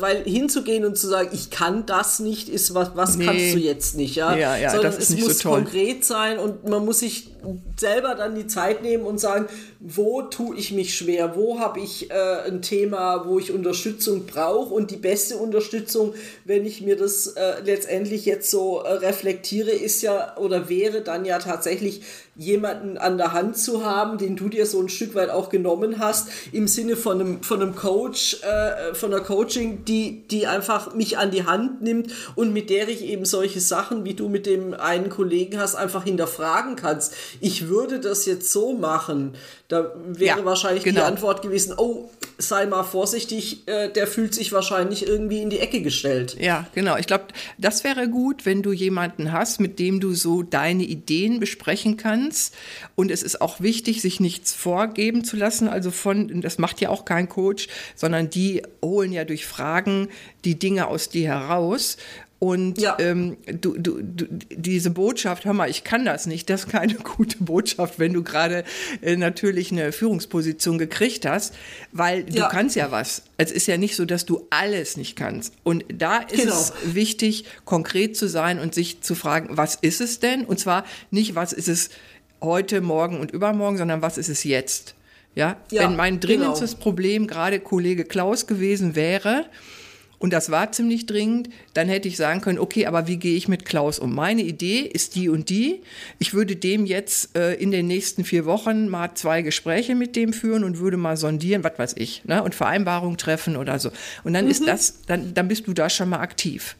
weil 0.00 0.24
hinzugehen 0.24 0.84
und 0.84 0.96
zu 0.96 1.06
sagen, 1.08 1.30
ich 1.32 1.50
kann 1.50 1.86
das 1.86 2.18
nicht, 2.18 2.48
ist 2.48 2.74
was, 2.74 2.92
was 2.94 3.16
nee. 3.16 3.26
kannst 3.26 3.54
du 3.54 3.58
jetzt 3.58 3.96
nicht, 3.96 4.16
ja? 4.16 4.34
ja, 4.36 4.56
ja 4.56 4.70
Sondern 4.70 4.94
es 4.98 5.10
muss 5.10 5.38
so 5.38 5.50
konkret 5.50 6.04
sein 6.04 6.38
und 6.38 6.68
man 6.68 6.84
muss 6.84 7.00
sich 7.00 7.30
selber 7.78 8.14
dann 8.14 8.34
die 8.34 8.46
Zeit 8.46 8.82
nehmen 8.82 9.04
und 9.04 9.18
sagen, 9.18 9.46
wo 9.80 10.22
tue 10.22 10.56
ich 10.56 10.72
mich 10.72 10.96
schwer, 10.96 11.36
wo 11.36 11.60
habe 11.60 11.80
ich 11.80 12.10
äh, 12.10 12.14
ein 12.46 12.62
Thema, 12.62 13.26
wo 13.26 13.38
ich 13.38 13.52
Unterstützung 13.52 14.26
brauche 14.26 14.74
und 14.74 14.90
die 14.90 14.96
beste 14.96 15.36
Unterstützung, 15.36 16.14
wenn 16.44 16.66
ich 16.66 16.82
mir 16.82 16.96
das 16.96 17.28
äh, 17.28 17.60
letztendlich 17.64 18.26
jetzt 18.26 18.50
so 18.50 18.80
äh, 18.80 18.94
reflektiere, 18.94 19.70
ist 19.70 20.02
ja 20.02 20.36
oder 20.36 20.68
wäre 20.68 21.02
dann 21.02 21.24
ja 21.24 21.38
tatsächlich 21.38 22.02
jemanden 22.34 22.98
an 22.98 23.18
der 23.18 23.32
Hand 23.32 23.58
zu 23.58 23.84
haben, 23.84 24.16
den 24.16 24.36
du 24.36 24.48
dir 24.48 24.64
so 24.64 24.80
ein 24.80 24.88
Stück 24.88 25.14
weit 25.14 25.30
auch 25.30 25.48
genommen 25.48 25.98
hast, 25.98 26.28
im 26.52 26.68
Sinne 26.68 26.96
von 26.96 27.20
einem, 27.20 27.42
von 27.42 27.60
einem 27.60 27.74
Coach, 27.74 28.40
äh, 28.42 28.94
von 28.94 29.12
einer 29.12 29.22
Coaching, 29.22 29.67
die, 29.76 30.26
die 30.28 30.46
einfach 30.46 30.94
mich 30.94 31.18
an 31.18 31.30
die 31.30 31.44
Hand 31.44 31.82
nimmt 31.82 32.12
und 32.34 32.52
mit 32.52 32.70
der 32.70 32.88
ich 32.88 33.04
eben 33.04 33.24
solche 33.24 33.60
Sachen, 33.60 34.04
wie 34.04 34.14
du 34.14 34.28
mit 34.28 34.46
dem 34.46 34.74
einen 34.74 35.08
Kollegen 35.08 35.58
hast, 35.58 35.74
einfach 35.74 36.04
hinterfragen 36.04 36.76
kannst. 36.76 37.14
Ich 37.40 37.68
würde 37.68 38.00
das 38.00 38.26
jetzt 38.26 38.52
so 38.52 38.72
machen. 38.72 39.34
Da 39.68 39.92
wäre 40.06 40.38
ja, 40.38 40.44
wahrscheinlich 40.44 40.84
genau. 40.84 41.00
die 41.00 41.06
Antwort 41.06 41.42
gewesen, 41.42 41.74
oh, 41.76 42.10
sei 42.38 42.66
mal 42.66 42.84
vorsichtig, 42.84 43.66
äh, 43.66 43.90
der 43.90 44.06
fühlt 44.06 44.32
sich 44.32 44.52
wahrscheinlich 44.52 45.06
irgendwie 45.06 45.42
in 45.42 45.50
die 45.50 45.58
Ecke 45.58 45.82
gestellt. 45.82 46.36
Ja, 46.38 46.66
genau. 46.72 46.96
Ich 46.96 47.08
glaube, 47.08 47.26
das 47.58 47.82
wäre 47.82 48.08
gut, 48.08 48.46
wenn 48.46 48.62
du 48.62 48.72
jemanden 48.72 49.32
hast, 49.32 49.60
mit 49.60 49.80
dem 49.80 49.98
du 49.98 50.14
so 50.14 50.44
deine 50.44 50.84
Ideen 50.84 51.40
besprechen 51.40 51.96
kannst. 51.96 52.54
Und 52.94 53.10
es 53.10 53.24
ist 53.24 53.40
auch 53.40 53.60
wichtig, 53.60 54.00
sich 54.00 54.20
nichts 54.20 54.54
vorgeben 54.54 55.24
zu 55.24 55.36
lassen. 55.36 55.68
Also 55.68 55.90
von, 55.90 56.40
das 56.40 56.58
macht 56.58 56.80
ja 56.80 56.90
auch 56.90 57.04
kein 57.04 57.28
Coach, 57.28 57.66
sondern 57.96 58.30
die 58.30 58.62
holen 58.82 59.12
ja 59.12 59.24
durch 59.24 59.44
Fragen 59.44 60.08
die 60.44 60.58
Dinge 60.58 60.86
aus 60.86 61.08
dir 61.08 61.28
heraus. 61.28 61.96
Und 62.40 62.80
ja. 62.80 62.96
ähm, 63.00 63.36
du, 63.46 63.76
du, 63.76 64.00
du, 64.00 64.26
diese 64.50 64.90
Botschaft, 64.90 65.44
hör 65.44 65.54
mal, 65.54 65.68
ich 65.68 65.82
kann 65.82 66.04
das 66.04 66.26
nicht, 66.26 66.48
das 66.48 66.64
ist 66.64 66.70
keine 66.70 66.94
gute 67.16 67.42
Botschaft, 67.42 67.98
wenn 67.98 68.12
du 68.12 68.22
gerade 68.22 68.62
äh, 69.02 69.16
natürlich 69.16 69.72
eine 69.72 69.90
Führungsposition 69.90 70.78
gekriegt 70.78 71.26
hast, 71.26 71.54
weil 71.90 72.24
ja. 72.32 72.44
du 72.44 72.50
kannst 72.50 72.76
ja 72.76 72.92
was. 72.92 73.22
Es 73.38 73.50
ist 73.50 73.66
ja 73.66 73.76
nicht 73.76 73.96
so, 73.96 74.04
dass 74.04 74.24
du 74.24 74.46
alles 74.50 74.96
nicht 74.96 75.16
kannst. 75.16 75.52
Und 75.64 75.84
da 75.92 76.18
ist 76.18 76.42
genau. 76.42 76.54
es 76.54 76.72
wichtig, 76.84 77.44
konkret 77.64 78.16
zu 78.16 78.28
sein 78.28 78.60
und 78.60 78.72
sich 78.72 79.00
zu 79.00 79.16
fragen, 79.16 79.56
was 79.56 79.74
ist 79.74 80.00
es 80.00 80.20
denn? 80.20 80.44
Und 80.44 80.60
zwar 80.60 80.84
nicht, 81.10 81.34
was 81.34 81.52
ist 81.52 81.68
es 81.68 81.90
heute, 82.40 82.80
morgen 82.80 83.18
und 83.18 83.32
übermorgen, 83.32 83.78
sondern 83.78 84.00
was 84.00 84.16
ist 84.16 84.28
es 84.28 84.44
jetzt? 84.44 84.94
Ja, 85.34 85.56
ja 85.72 85.82
wenn 85.82 85.96
mein 85.96 86.20
genau. 86.20 86.26
dringendstes 86.26 86.72
genau. 86.72 86.82
Problem 86.82 87.26
gerade 87.26 87.58
Kollege 87.58 88.04
Klaus 88.04 88.46
gewesen 88.46 88.94
wäre, 88.94 89.46
und 90.18 90.32
das 90.32 90.50
war 90.50 90.72
ziemlich 90.72 91.06
dringend, 91.06 91.48
dann 91.74 91.88
hätte 91.88 92.08
ich 92.08 92.16
sagen 92.16 92.40
können, 92.40 92.58
okay, 92.58 92.86
aber 92.86 93.06
wie 93.06 93.18
gehe 93.18 93.36
ich 93.36 93.46
mit 93.46 93.64
Klaus 93.64 93.98
um? 93.98 94.14
Meine 94.14 94.42
Idee 94.42 94.80
ist 94.80 95.14
die 95.14 95.28
und 95.28 95.48
die. 95.48 95.82
Ich 96.18 96.34
würde 96.34 96.56
dem 96.56 96.86
jetzt 96.86 97.36
äh, 97.36 97.54
in 97.54 97.70
den 97.70 97.86
nächsten 97.86 98.24
vier 98.24 98.44
Wochen 98.44 98.88
mal 98.88 99.14
zwei 99.14 99.42
Gespräche 99.42 99.94
mit 99.94 100.16
dem 100.16 100.32
führen 100.32 100.64
und 100.64 100.78
würde 100.78 100.96
mal 100.96 101.16
sondieren, 101.16 101.62
was 101.62 101.78
weiß 101.78 101.94
ich, 101.96 102.24
ne? 102.24 102.42
und 102.42 102.54
Vereinbarungen 102.54 103.16
treffen 103.16 103.56
oder 103.56 103.78
so. 103.78 103.90
Und 104.24 104.34
dann 104.34 104.46
mhm. 104.46 104.50
ist 104.50 104.66
das, 104.66 105.02
dann, 105.06 105.34
dann 105.34 105.46
bist 105.46 105.66
du 105.68 105.72
da 105.72 105.88
schon 105.88 106.08
mal 106.08 106.20
aktiv. 106.20 106.76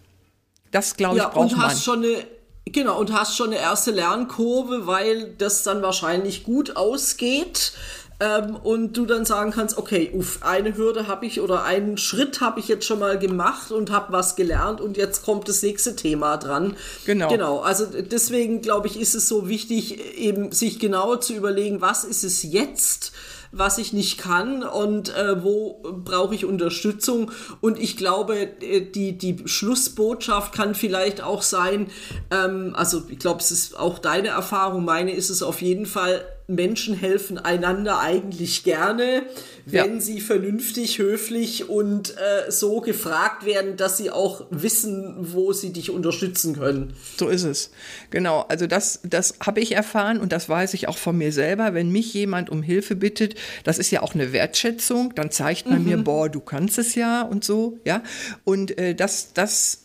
Das, 0.70 0.96
glaube 0.96 1.16
ich, 1.16 1.22
ja, 1.22 1.28
braucht 1.28 1.52
und 1.52 1.62
hast 1.62 1.86
man. 1.86 1.96
Schon 1.96 2.04
eine 2.04 2.24
Genau, 2.72 2.98
und 3.00 3.12
hast 3.12 3.36
schon 3.36 3.48
eine 3.48 3.58
erste 3.58 3.90
Lernkurve, 3.90 4.86
weil 4.86 5.32
das 5.38 5.62
dann 5.62 5.80
wahrscheinlich 5.82 6.44
gut 6.44 6.76
ausgeht. 6.76 7.72
Ähm, 8.20 8.56
und 8.56 8.96
du 8.96 9.06
dann 9.06 9.24
sagen 9.24 9.52
kannst, 9.52 9.78
okay, 9.78 10.10
uff, 10.12 10.40
eine 10.42 10.76
Hürde 10.76 11.06
habe 11.06 11.24
ich 11.26 11.40
oder 11.40 11.62
einen 11.62 11.96
Schritt 11.98 12.40
habe 12.40 12.58
ich 12.58 12.66
jetzt 12.66 12.84
schon 12.84 12.98
mal 12.98 13.16
gemacht 13.16 13.70
und 13.70 13.92
habe 13.92 14.12
was 14.12 14.34
gelernt 14.34 14.80
und 14.80 14.96
jetzt 14.96 15.24
kommt 15.24 15.48
das 15.48 15.62
nächste 15.62 15.94
Thema 15.94 16.36
dran. 16.36 16.74
Genau. 17.06 17.28
Genau, 17.28 17.60
also 17.60 17.86
deswegen 17.86 18.60
glaube 18.60 18.88
ich, 18.88 18.98
ist 18.98 19.14
es 19.14 19.28
so 19.28 19.48
wichtig, 19.48 20.18
eben 20.18 20.50
sich 20.50 20.80
genauer 20.80 21.20
zu 21.20 21.32
überlegen, 21.32 21.80
was 21.80 22.02
ist 22.02 22.24
es 22.24 22.42
jetzt, 22.42 23.12
was 23.52 23.78
ich 23.78 23.92
nicht 23.92 24.18
kann 24.18 24.64
und 24.64 25.14
äh, 25.16 25.42
wo 25.44 25.80
brauche 26.04 26.34
ich 26.34 26.44
Unterstützung. 26.44 27.30
Und 27.60 27.78
ich 27.78 27.96
glaube, 27.96 28.36
äh, 28.36 28.80
die, 28.80 29.16
die 29.16 29.42
Schlussbotschaft 29.46 30.52
kann 30.52 30.74
vielleicht 30.74 31.22
auch 31.22 31.42
sein, 31.42 31.88
ähm, 32.32 32.74
also 32.74 33.04
ich 33.08 33.20
glaube, 33.20 33.40
es 33.40 33.52
ist 33.52 33.78
auch 33.78 34.00
deine 34.00 34.28
Erfahrung, 34.28 34.84
meine 34.84 35.12
ist 35.12 35.30
es 35.30 35.44
auf 35.44 35.62
jeden 35.62 35.86
Fall, 35.86 36.24
Menschen 36.50 36.94
helfen 36.94 37.36
einander 37.36 38.00
eigentlich 38.00 38.64
gerne, 38.64 39.24
wenn 39.66 39.94
ja. 39.96 40.00
sie 40.00 40.22
vernünftig, 40.22 40.98
höflich 40.98 41.68
und 41.68 42.16
äh, 42.16 42.50
so 42.50 42.80
gefragt 42.80 43.44
werden, 43.44 43.76
dass 43.76 43.98
sie 43.98 44.10
auch 44.10 44.46
wissen, 44.48 45.14
wo 45.18 45.52
sie 45.52 45.74
dich 45.74 45.90
unterstützen 45.90 46.58
können. 46.58 46.94
So 47.18 47.28
ist 47.28 47.42
es. 47.42 47.70
Genau. 48.08 48.46
Also 48.48 48.66
das, 48.66 49.00
das 49.04 49.34
habe 49.44 49.60
ich 49.60 49.72
erfahren 49.72 50.18
und 50.18 50.32
das 50.32 50.48
weiß 50.48 50.72
ich 50.72 50.88
auch 50.88 50.96
von 50.96 51.18
mir 51.18 51.32
selber. 51.32 51.74
Wenn 51.74 51.90
mich 51.90 52.14
jemand 52.14 52.48
um 52.48 52.62
Hilfe 52.62 52.96
bittet, 52.96 53.34
das 53.64 53.78
ist 53.78 53.90
ja 53.90 54.00
auch 54.00 54.14
eine 54.14 54.32
Wertschätzung. 54.32 55.14
Dann 55.14 55.30
zeigt 55.30 55.68
man 55.68 55.80
mhm. 55.80 55.88
mir, 55.88 55.96
boah, 55.98 56.30
du 56.30 56.40
kannst 56.40 56.78
es 56.78 56.94
ja 56.94 57.20
und 57.20 57.44
so. 57.44 57.78
Ja. 57.84 58.02
Und 58.44 58.78
äh, 58.78 58.94
das, 58.94 59.34
das 59.34 59.82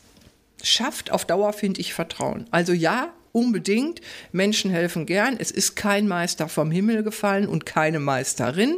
schafft 0.64 1.12
auf 1.12 1.26
Dauer, 1.26 1.52
finde 1.52 1.82
ich, 1.82 1.94
Vertrauen. 1.94 2.46
Also 2.52 2.72
ja, 2.72 3.14
unbedingt. 3.34 4.00
Menschen 4.32 4.72
helfen 4.72 5.06
gern. 5.06 5.36
Es 5.38 5.52
ist 5.52 5.76
kein 5.76 6.08
Meister 6.08 6.48
vom 6.48 6.72
Himmel 6.72 7.04
gefallen 7.04 7.48
und 7.48 7.66
keine 7.66 8.00
Meisterin. 8.00 8.78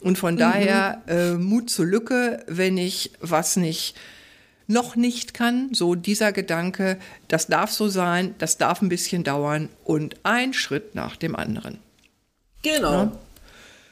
Und 0.00 0.18
von 0.18 0.34
mhm. 0.34 0.38
daher 0.38 1.02
äh, 1.06 1.32
Mut 1.34 1.70
zur 1.70 1.86
Lücke, 1.86 2.44
wenn 2.46 2.76
ich 2.76 3.12
was 3.20 3.56
nicht 3.56 3.96
noch 4.68 4.96
nicht 4.96 5.34
kann, 5.34 5.74
so 5.74 5.94
dieser 5.94 6.32
Gedanke, 6.32 6.98
das 7.28 7.46
darf 7.46 7.70
so 7.70 7.88
sein, 7.88 8.34
das 8.38 8.58
darf 8.58 8.80
ein 8.80 8.88
bisschen 8.88 9.24
dauern 9.24 9.68
und 9.84 10.16
ein 10.22 10.52
Schritt 10.52 10.94
nach 10.94 11.16
dem 11.16 11.36
anderen. 11.36 11.78
Genau. 12.62 12.92
Ja? 12.92 13.12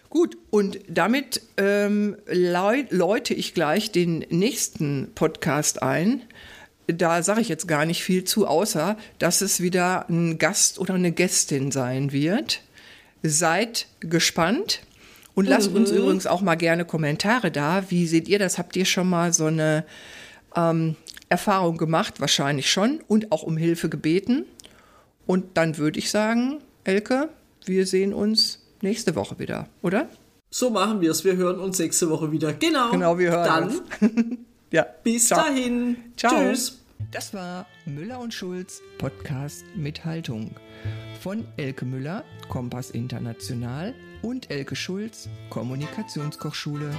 Gut, 0.09 0.37
und 0.51 0.81
damit 0.89 1.43
ähm, 1.57 2.17
läute 2.27 3.35
ich 3.35 3.55
gleich 3.55 3.93
den 3.93 4.25
nächsten 4.31 5.13
Podcast 5.15 5.83
ein 5.83 6.23
da 6.95 7.23
sage 7.23 7.41
ich 7.41 7.49
jetzt 7.49 7.69
gar 7.69 7.85
nicht 7.85 8.03
viel 8.03 8.25
zu, 8.25 8.47
außer 8.47 8.97
dass 9.19 9.41
es 9.41 9.61
wieder 9.61 10.09
ein 10.09 10.39
Gast 10.39 10.79
oder 10.79 10.95
eine 10.95 11.13
Gästin 11.13 11.71
sein 11.71 12.13
wird. 12.13 12.63
Seid 13.23 13.87
gespannt 14.01 14.81
und 15.35 15.45
mhm. 15.45 15.51
lasst 15.51 15.73
uns 15.75 15.91
übrigens 15.91 16.27
auch 16.27 16.41
mal 16.41 16.55
gerne 16.55 16.85
Kommentare 16.85 17.51
da. 17.51 17.91
Wie 17.91 18.07
seht 18.07 18.29
ihr 18.29 18.39
das? 18.39 18.59
Habt 18.59 18.77
ihr 18.77 18.85
schon 18.85 19.09
mal 19.09 19.33
so 19.33 19.47
eine 19.47 19.85
ähm, 20.57 20.97
Erfahrung 21.29 21.77
gemacht? 21.77 22.21
Wahrscheinlich 22.21 22.71
schon 22.71 23.01
und 23.09 23.33
auch 23.33 23.43
um 23.43 23.57
Hilfe 23.57 23.89
gebeten. 23.89 24.45
Und 25.27 25.57
dann 25.57 25.79
würde 25.79 25.99
ich 25.99 26.11
sagen, 26.11 26.61
Elke, 26.85 27.29
wir 27.65 27.87
sehen 27.87 28.13
uns 28.13 28.67
nächste 28.81 29.15
Woche 29.15 29.39
wieder, 29.39 29.69
oder? 29.83 30.09
So 30.51 30.71
machen 30.71 31.01
wir 31.01 31.11
es. 31.13 31.25
Wir 31.25 31.37
hören 31.37 31.61
uns 31.61 31.79
nächste 31.79 32.11
Woche 32.11 32.33
wieder. 32.33 32.53
Genau. 32.53 32.91
Genau, 32.91 33.19
wir 33.19 33.31
hören 33.31 33.47
dann. 33.47 33.65
uns. 33.65 33.83
ja. 34.71 34.87
Bis 35.03 35.29
Ciao. 35.29 35.41
dahin. 35.41 35.97
Ciao. 36.17 36.33
Tschüss. 36.33 36.79
Das 37.11 37.35
war 37.35 37.67
Müller 37.87 38.21
und 38.21 38.33
Schulz 38.33 38.81
Podcast 38.99 39.65
mit 39.75 40.05
Haltung 40.05 40.55
von 41.21 41.47
Elke 41.57 41.85
Müller, 41.85 42.25
Kompass 42.49 42.91
International 42.91 43.95
und 44.23 44.51
Elke 44.51 44.77
Schulz, 44.77 45.29
Kommunikationskochschule. 45.51 46.95